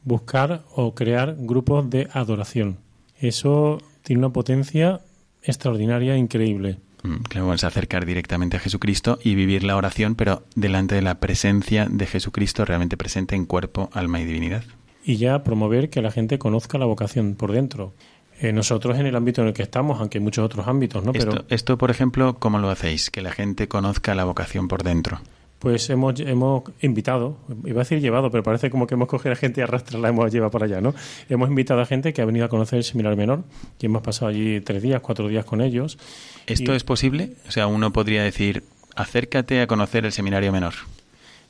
[0.04, 2.78] buscar o crear grupos de adoración.
[3.18, 5.00] Eso tiene una potencia
[5.42, 6.78] extraordinaria, increíble.
[7.02, 11.02] Mm, Claro, bueno, es acercar directamente a Jesucristo y vivir la oración, pero delante de
[11.02, 14.62] la presencia de Jesucristo realmente presente en cuerpo, alma y divinidad.
[15.06, 17.92] y ya promover que la gente conozca la vocación por dentro.
[18.40, 21.12] Eh, nosotros en el ámbito en el que estamos, aunque hay muchos otros ámbitos, ¿no?
[21.12, 23.10] Pero Esto, esto, por ejemplo, ¿cómo lo hacéis?
[23.10, 25.20] Que la gente conozca la vocación por dentro.
[25.64, 29.36] Pues hemos, hemos invitado, iba a decir llevado, pero parece como que hemos cogido a
[29.36, 30.94] gente y arrastrarla hemos llevado para allá, ¿no?
[31.28, 33.42] Hemos invitado a gente que ha venido a conocer el seminario menor
[33.80, 35.98] y hemos pasado allí tres días, cuatro días con ellos.
[36.46, 37.32] ¿Esto Y- es posible?
[37.48, 38.62] O sea, uno podría decir,
[38.94, 40.74] acércate a conocer el seminario menor.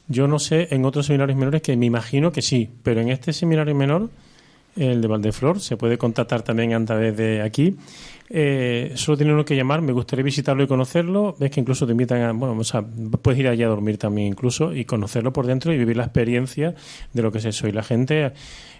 [0.07, 3.33] Yo no sé en otros seminarios menores que me imagino que sí, pero en este
[3.33, 4.11] seminario menor,
[4.77, 7.77] el de Valdeflor, se puede contactar también a través de aquí.
[8.31, 11.37] Eh, solo tiene uno que llamar, me gustaría visitarlo y conocerlo.
[11.39, 14.29] Ves que incluso te invitan a, bueno, o sea, puedes ir allí a dormir también
[14.29, 16.75] incluso y conocerlo por dentro y vivir la experiencia
[17.13, 17.69] de lo que es eso.
[17.69, 18.33] Y la gente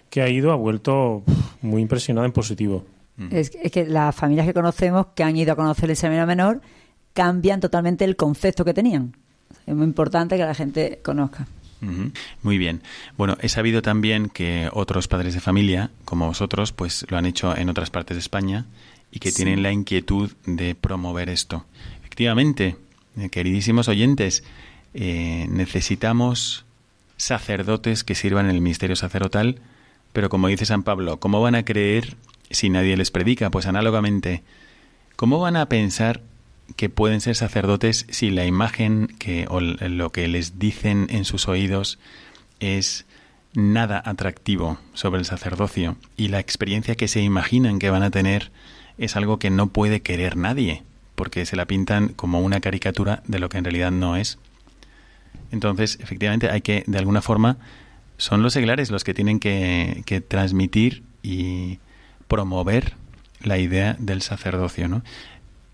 [0.09, 1.23] que ha ido ha vuelto
[1.61, 2.83] muy impresionada en positivo.
[3.31, 6.61] Es, es que las familias que conocemos que han ido a conocer el seminario menor
[7.13, 9.15] cambian totalmente el concepto que tenían.
[9.65, 11.47] Es muy importante que la gente conozca.
[12.41, 12.81] Muy bien.
[13.17, 17.55] Bueno, he sabido también que otros padres de familia, como vosotros, pues lo han hecho
[17.55, 18.65] en otras partes de España
[19.11, 21.65] y que tienen la inquietud de promover esto.
[21.99, 22.75] Efectivamente,
[23.17, 24.43] eh, queridísimos oyentes,
[24.93, 26.65] eh, necesitamos
[27.17, 29.59] sacerdotes que sirvan en el ministerio sacerdotal,
[30.11, 32.15] pero como dice San Pablo, ¿cómo van a creer
[32.49, 33.51] si nadie les predica?
[33.51, 34.43] Pues análogamente,
[35.15, 36.21] ¿cómo van a pensar
[36.75, 41.47] que pueden ser sacerdotes si la imagen que o lo que les dicen en sus
[41.47, 41.99] oídos
[42.59, 43.05] es
[43.53, 48.51] nada atractivo sobre el sacerdocio y la experiencia que se imaginan que van a tener
[48.97, 50.83] es algo que no puede querer nadie
[51.15, 54.37] porque se la pintan como una caricatura de lo que en realidad no es.
[55.51, 57.57] Entonces, efectivamente, hay que, de alguna forma,
[58.17, 61.79] son los seglares los que tienen que, que transmitir y
[62.27, 62.93] promover
[63.41, 65.03] la idea del sacerdocio, ¿no?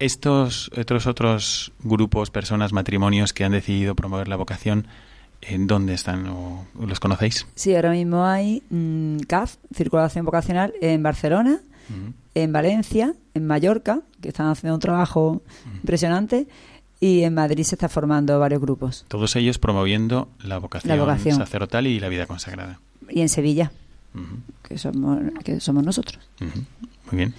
[0.01, 4.87] Estos otros otros grupos, personas, matrimonios que han decidido promover la vocación,
[5.41, 7.45] ¿en dónde están o los conocéis?
[7.55, 11.59] Sí, ahora mismo hay mm, CAF, Circulación Vocacional, en Barcelona,
[12.33, 15.41] en Valencia, en Mallorca, que están haciendo un trabajo
[15.75, 16.47] impresionante,
[16.99, 19.05] y en Madrid se están formando varios grupos.
[19.07, 21.37] Todos ellos promoviendo la vocación, La vocación.
[21.37, 22.79] sacerdotal y la vida consagrada.
[23.09, 23.71] Y en Sevilla,
[24.63, 26.19] que somos, que somos nosotros.
[26.39, 27.33] Muy bien.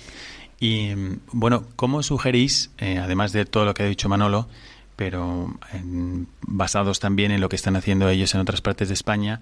[0.65, 0.93] Y
[1.33, 4.47] bueno, ¿cómo sugerís, eh, además de todo lo que ha dicho Manolo,
[4.95, 9.41] pero en- basados también en lo que están haciendo ellos en otras partes de España,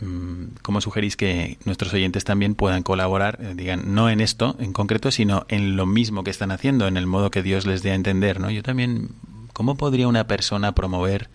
[0.00, 4.72] mm, ¿cómo sugerís que nuestros oyentes también puedan colaborar, eh, digan, no en esto en
[4.72, 7.90] concreto, sino en lo mismo que están haciendo, en el modo que Dios les dé
[7.90, 8.50] a entender, ¿no?
[8.50, 9.10] Yo también,
[9.52, 11.28] ¿cómo podría una persona promover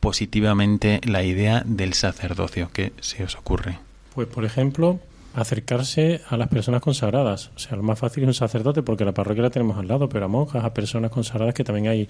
[0.00, 2.70] positivamente la idea del sacerdocio?
[2.72, 3.80] ¿Qué se os ocurre?
[4.14, 4.98] Pues, por ejemplo,
[5.34, 7.50] acercarse a las personas consagradas.
[7.56, 10.08] O sea, lo más fácil es un sacerdote, porque la parroquia la tenemos al lado,
[10.08, 12.08] pero a monjas, a personas consagradas, que también hay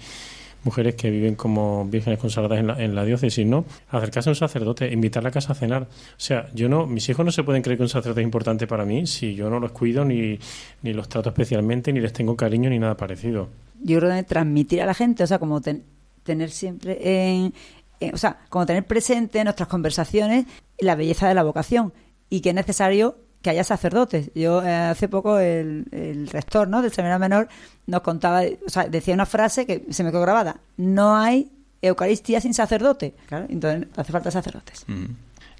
[0.63, 3.65] mujeres que viven como vírgenes consagradas en la, en la diócesis, ¿no?
[3.89, 5.83] Acercarse a un sacerdote, invitarle a casa a cenar.
[5.83, 8.65] O sea, yo no, mis hijos no se pueden creer que un sacerdote es importante
[8.65, 10.39] para mí si yo no los cuido, ni,
[10.81, 13.49] ni los trato especialmente, ni les tengo cariño, ni nada parecido.
[13.83, 15.83] Yo creo que transmitir a la gente, o sea, como ten-
[16.23, 17.53] tener siempre en,
[17.99, 20.45] en- o sea, como tener presente en nuestras conversaciones
[20.79, 21.93] la belleza de la vocación
[22.35, 24.29] y que es necesario que haya sacerdotes.
[24.35, 26.81] Yo eh, hace poco el, el rector ¿no?
[26.81, 27.47] del seminario menor
[27.87, 31.49] nos contaba, o sea, decía una frase que se me quedó grabada, no hay
[31.81, 33.13] Eucaristía sin sacerdote.
[33.27, 34.83] Claro, entonces hace falta sacerdotes.
[34.87, 35.05] Mm.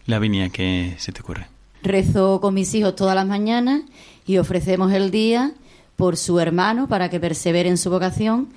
[0.07, 1.47] Lavinia, ¿qué se te ocurre?
[1.81, 3.83] Rezo con mis hijos todas las mañanas
[4.25, 5.53] y ofrecemos el día
[5.95, 8.49] por su hermano para que persevere en su vocación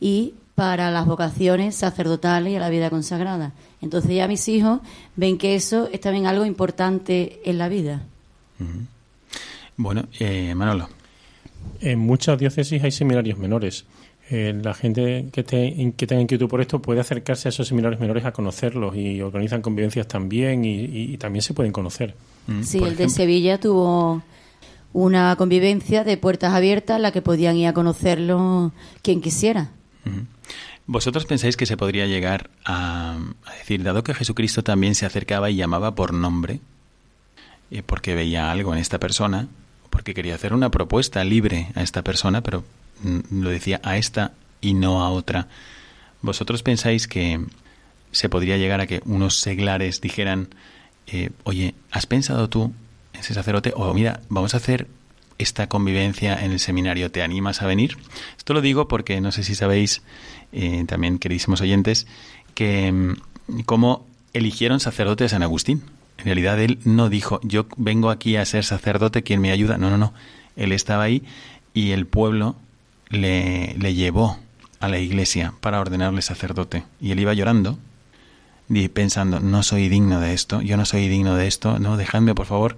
[0.00, 3.52] y para las vocaciones sacerdotales y a la vida consagrada.
[3.80, 4.80] Entonces ya mis hijos
[5.16, 8.02] ven que eso es también algo importante en la vida.
[9.76, 10.88] Bueno, eh, Manolo.
[11.80, 13.84] En muchas diócesis hay seminarios menores.
[14.30, 18.00] Eh, la gente que, esté, que tenga inquietud por esto puede acercarse a esos seminarios
[18.00, 22.14] menores a conocerlos y organizan convivencias también y, y- y también se pueden conocer.
[22.46, 23.08] Mm, Sí, por el de.
[23.08, 24.22] Sevilla tuvo
[24.92, 28.72] una convivencia de puertas abiertas en la que podían ir a conocerlo
[29.02, 29.70] quien quisiera.
[30.88, 33.18] ¿Vosotros pensáis que se podría llegar a,
[33.58, 36.60] decir, dado que Jesucristo también se acercaba y llamaba por nombre,
[37.70, 39.48] eh, porque veía algo en esta persona,
[39.90, 42.64] porque quería hacer una propuesta libre a esta persona, pero
[43.02, 44.32] mm, lo decía a esta
[44.62, 45.48] y no a otra,
[46.22, 47.38] ¿vosotros pensáis que
[48.10, 50.48] se podría llegar a que unos seglares dijeran,
[51.06, 52.72] eh, oye, ¿has pensado tú,
[53.12, 54.88] ese sacerdote, o mira, vamos a hacer
[55.38, 57.96] esta convivencia en el seminario, ¿te animas a venir?
[58.36, 60.02] Esto lo digo porque no sé si sabéis,
[60.52, 62.06] eh, también queridísimos oyentes,
[62.54, 65.82] que mm, cómo eligieron sacerdote a San Agustín.
[66.18, 69.78] En realidad él no dijo, yo vengo aquí a ser sacerdote, quien me ayuda.
[69.78, 70.12] No, no, no.
[70.56, 71.22] Él estaba ahí
[71.74, 72.56] y el pueblo
[73.08, 74.38] le, le llevó
[74.80, 76.84] a la iglesia para ordenarle sacerdote.
[77.00, 77.78] Y él iba llorando,
[78.92, 82.46] pensando, no soy digno de esto, yo no soy digno de esto, no, dejadme por
[82.46, 82.76] favor.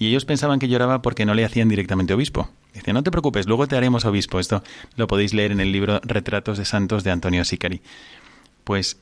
[0.00, 2.48] Y ellos pensaban que lloraba porque no le hacían directamente obispo.
[2.72, 4.40] Dice, no te preocupes, luego te haremos obispo.
[4.40, 4.64] Esto
[4.96, 7.82] lo podéis leer en el libro Retratos de Santos de Antonio Sicari.
[8.64, 8.96] Pues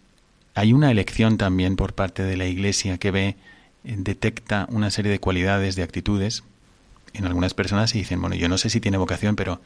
[0.57, 3.37] hay una elección también por parte de la Iglesia que ve,
[3.85, 6.43] eh, detecta una serie de cualidades, de actitudes
[7.13, 9.61] en algunas personas y dicen, bueno, yo no sé si tiene vocación, pero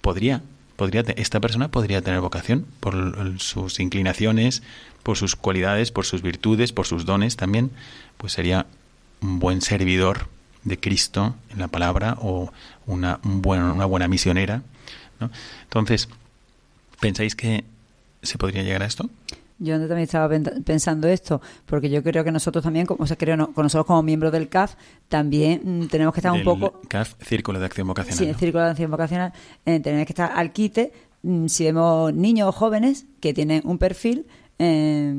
[0.00, 0.42] podría,
[0.74, 4.64] podría, esta persona podría tener vocación por sus inclinaciones,
[5.04, 7.70] por sus cualidades, por sus virtudes, por sus dones también,
[8.16, 8.66] pues sería
[9.20, 10.28] un buen servidor
[10.66, 12.52] de Cristo en la palabra o
[12.86, 14.62] una, un buen- una buena misionera.
[15.20, 15.30] ¿no?
[15.62, 16.08] Entonces,
[17.00, 17.64] ¿pensáis que
[18.22, 19.08] se podría llegar a esto?
[19.58, 23.16] Yo también estaba pen- pensando esto, porque yo creo que nosotros también, como, o sea,
[23.16, 24.74] creo no, con nosotros como miembros del CAF,
[25.08, 26.82] también mm, tenemos que estar un poco...
[26.88, 28.18] CAF, Círculo de Acción Vocacional.
[28.18, 28.36] Sí, el.
[28.36, 29.32] Círculo de Acción Vocacional,
[29.64, 30.92] eh, tenemos que estar al quite
[31.22, 34.26] mm, si vemos niños o jóvenes que tienen un perfil
[34.58, 35.14] eh,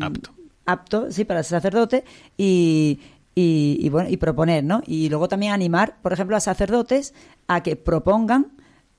[0.00, 0.30] Apto.
[0.66, 2.04] apto sí, para ser sacerdote
[2.38, 3.00] y,
[3.34, 4.82] y, y, bueno, y proponer, ¿no?
[4.86, 7.14] Y luego también animar, por ejemplo, a sacerdotes
[7.48, 8.52] a que propongan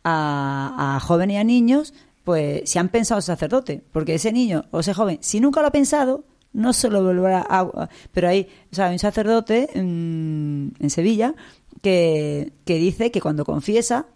[0.04, 4.80] a, a jóvenes y a niños, pues, si han pensado sacerdote, porque ese niño o
[4.80, 7.90] ese joven, si nunca lo ha pensado, no se lo volverá a...
[8.12, 11.36] Pero hay, o sea, hay un sacerdote en, en Sevilla
[11.82, 14.08] que, que dice que cuando confiesa,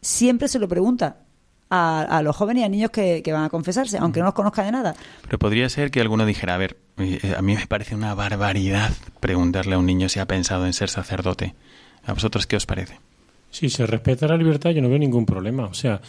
[0.00, 1.24] siempre se lo pregunta
[1.70, 4.34] a, a los jóvenes y a niños que, que van a confesarse, aunque no los
[4.34, 4.94] conozca de nada.
[5.22, 8.90] Pero podría ser que alguno dijera, a ver, a mí me parece una barbaridad
[9.20, 11.54] preguntarle a un niño si ha pensado en ser sacerdote.
[12.04, 12.98] ¿A vosotros qué os parece?
[13.50, 15.66] Si se respeta la libertad, yo no veo ningún problema.
[15.66, 16.00] O sea,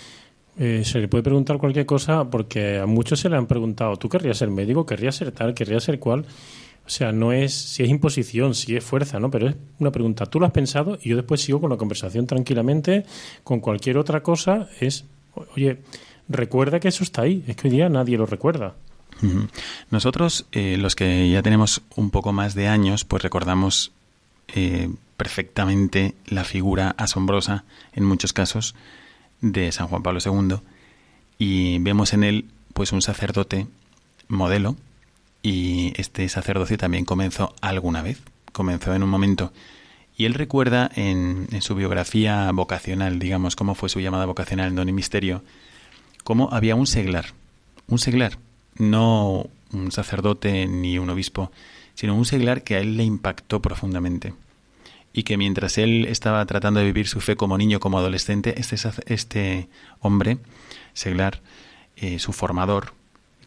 [0.59, 4.09] eh, se le puede preguntar cualquier cosa porque a muchos se le han preguntado, ¿tú
[4.09, 4.85] querrías ser médico?
[4.85, 5.53] ¿Querrías ser tal?
[5.53, 6.25] ¿Querrías ser cual?
[6.85, 9.29] O sea, no es si es imposición, si es fuerza, ¿no?
[9.29, 10.25] Pero es una pregunta.
[10.25, 13.05] Tú lo has pensado y yo después sigo con la conversación tranquilamente.
[13.43, 15.05] Con cualquier otra cosa es,
[15.55, 15.79] oye,
[16.29, 17.43] recuerda que eso está ahí.
[17.45, 18.75] Es que hoy día nadie lo recuerda.
[19.89, 23.91] Nosotros, eh, los que ya tenemos un poco más de años, pues recordamos
[24.49, 27.63] eh, perfectamente la figura asombrosa,
[27.93, 28.75] en muchos casos,
[29.41, 30.59] de San Juan Pablo II
[31.37, 33.67] y vemos en él pues un sacerdote
[34.27, 34.75] modelo.
[35.43, 39.53] Y este sacerdocio también comenzó alguna vez, comenzó en un momento.
[40.17, 44.75] Y él recuerda en, en su biografía vocacional, digamos, cómo fue su llamada vocacional en
[44.75, 45.43] Don y Misterio,
[46.23, 47.27] cómo había un seglar,
[47.87, 48.39] un seglar,
[48.79, 51.51] no un sacerdote ni un obispo,
[51.95, 54.33] sino un seglar que a él le impactó profundamente.
[55.13, 58.77] Y que mientras él estaba tratando de vivir su fe como niño, como adolescente, este,
[59.07, 59.67] este
[59.99, 60.37] hombre,
[60.93, 61.41] seglar,
[61.95, 62.93] eh, su formador,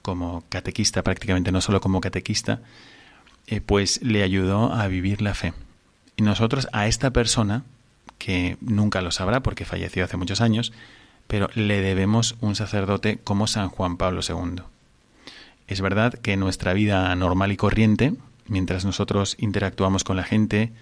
[0.02, 2.60] como catequista prácticamente, no solo como catequista,
[3.46, 5.52] eh, pues le ayudó a vivir la fe.
[6.16, 7.62] Y nosotros a esta persona,
[8.18, 10.72] que nunca lo sabrá porque falleció hace muchos años,
[11.26, 14.62] pero le debemos un sacerdote como San Juan Pablo II.
[15.70, 18.14] Es verdad que nuestra vida normal y corriente,
[18.48, 20.72] mientras nosotros interactuamos con la gente,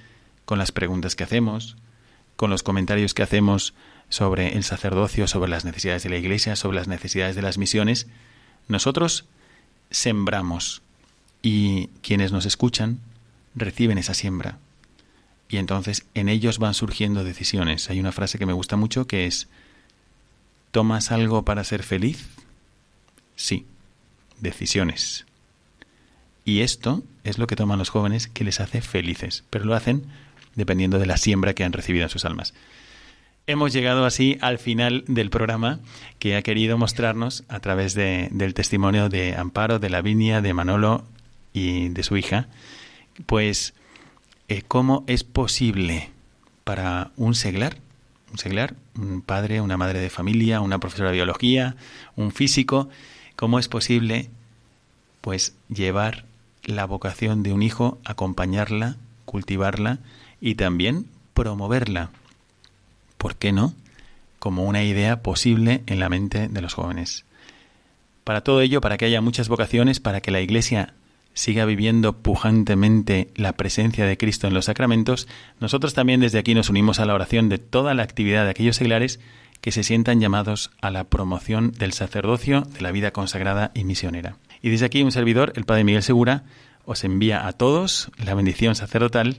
[0.46, 1.76] con las preguntas que hacemos,
[2.36, 3.74] con los comentarios que hacemos
[4.08, 8.06] sobre el sacerdocio, sobre las necesidades de la Iglesia, sobre las necesidades de las misiones,
[8.66, 9.26] nosotros
[9.90, 10.80] sembramos
[11.42, 12.98] y quienes nos escuchan
[13.54, 14.56] reciben esa siembra.
[15.50, 17.90] Y entonces en ellos van surgiendo decisiones.
[17.90, 19.48] Hay una frase que me gusta mucho que es,
[20.70, 22.26] ¿tomas algo para ser feliz?
[23.36, 23.66] Sí,
[24.40, 25.26] decisiones.
[26.44, 30.06] Y esto es lo que toman los jóvenes que les hace felices, pero lo hacen
[30.54, 32.54] dependiendo de la siembra que han recibido en sus almas.
[33.46, 35.80] Hemos llegado así al final del programa
[36.18, 41.04] que ha querido mostrarnos a través de, del testimonio de Amparo, de Lavinia, de Manolo
[41.52, 42.48] y de su hija,
[43.26, 43.74] pues
[44.48, 46.10] eh, cómo es posible
[46.64, 47.78] para un seglar,
[48.32, 51.76] un seglar, un padre, una madre de familia, una profesora de biología,
[52.16, 52.90] un físico,
[53.38, 54.30] cómo es posible
[55.20, 56.24] pues llevar
[56.64, 60.00] la vocación de un hijo, acompañarla, cultivarla
[60.40, 62.10] y también promoverla.
[63.16, 63.74] ¿Por qué no?
[64.40, 67.24] Como una idea posible en la mente de los jóvenes.
[68.24, 70.94] Para todo ello, para que haya muchas vocaciones, para que la Iglesia
[71.32, 75.28] siga viviendo pujantemente la presencia de Cristo en los sacramentos,
[75.60, 78.74] nosotros también desde aquí nos unimos a la oración de toda la actividad de aquellos
[78.74, 79.20] seglares
[79.60, 84.36] que se sientan llamados a la promoción del sacerdocio, de la vida consagrada y misionera.
[84.62, 86.44] Y desde aquí un servidor, el Padre Miguel Segura,
[86.84, 89.38] os envía a todos la bendición sacerdotal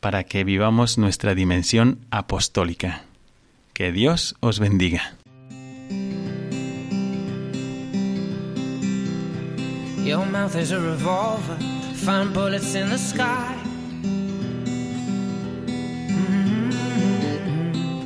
[0.00, 3.04] para que vivamos nuestra dimensión apostólica.
[3.72, 5.14] Que Dios os bendiga.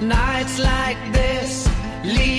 [0.00, 1.68] Nights like this
[2.04, 2.37] lead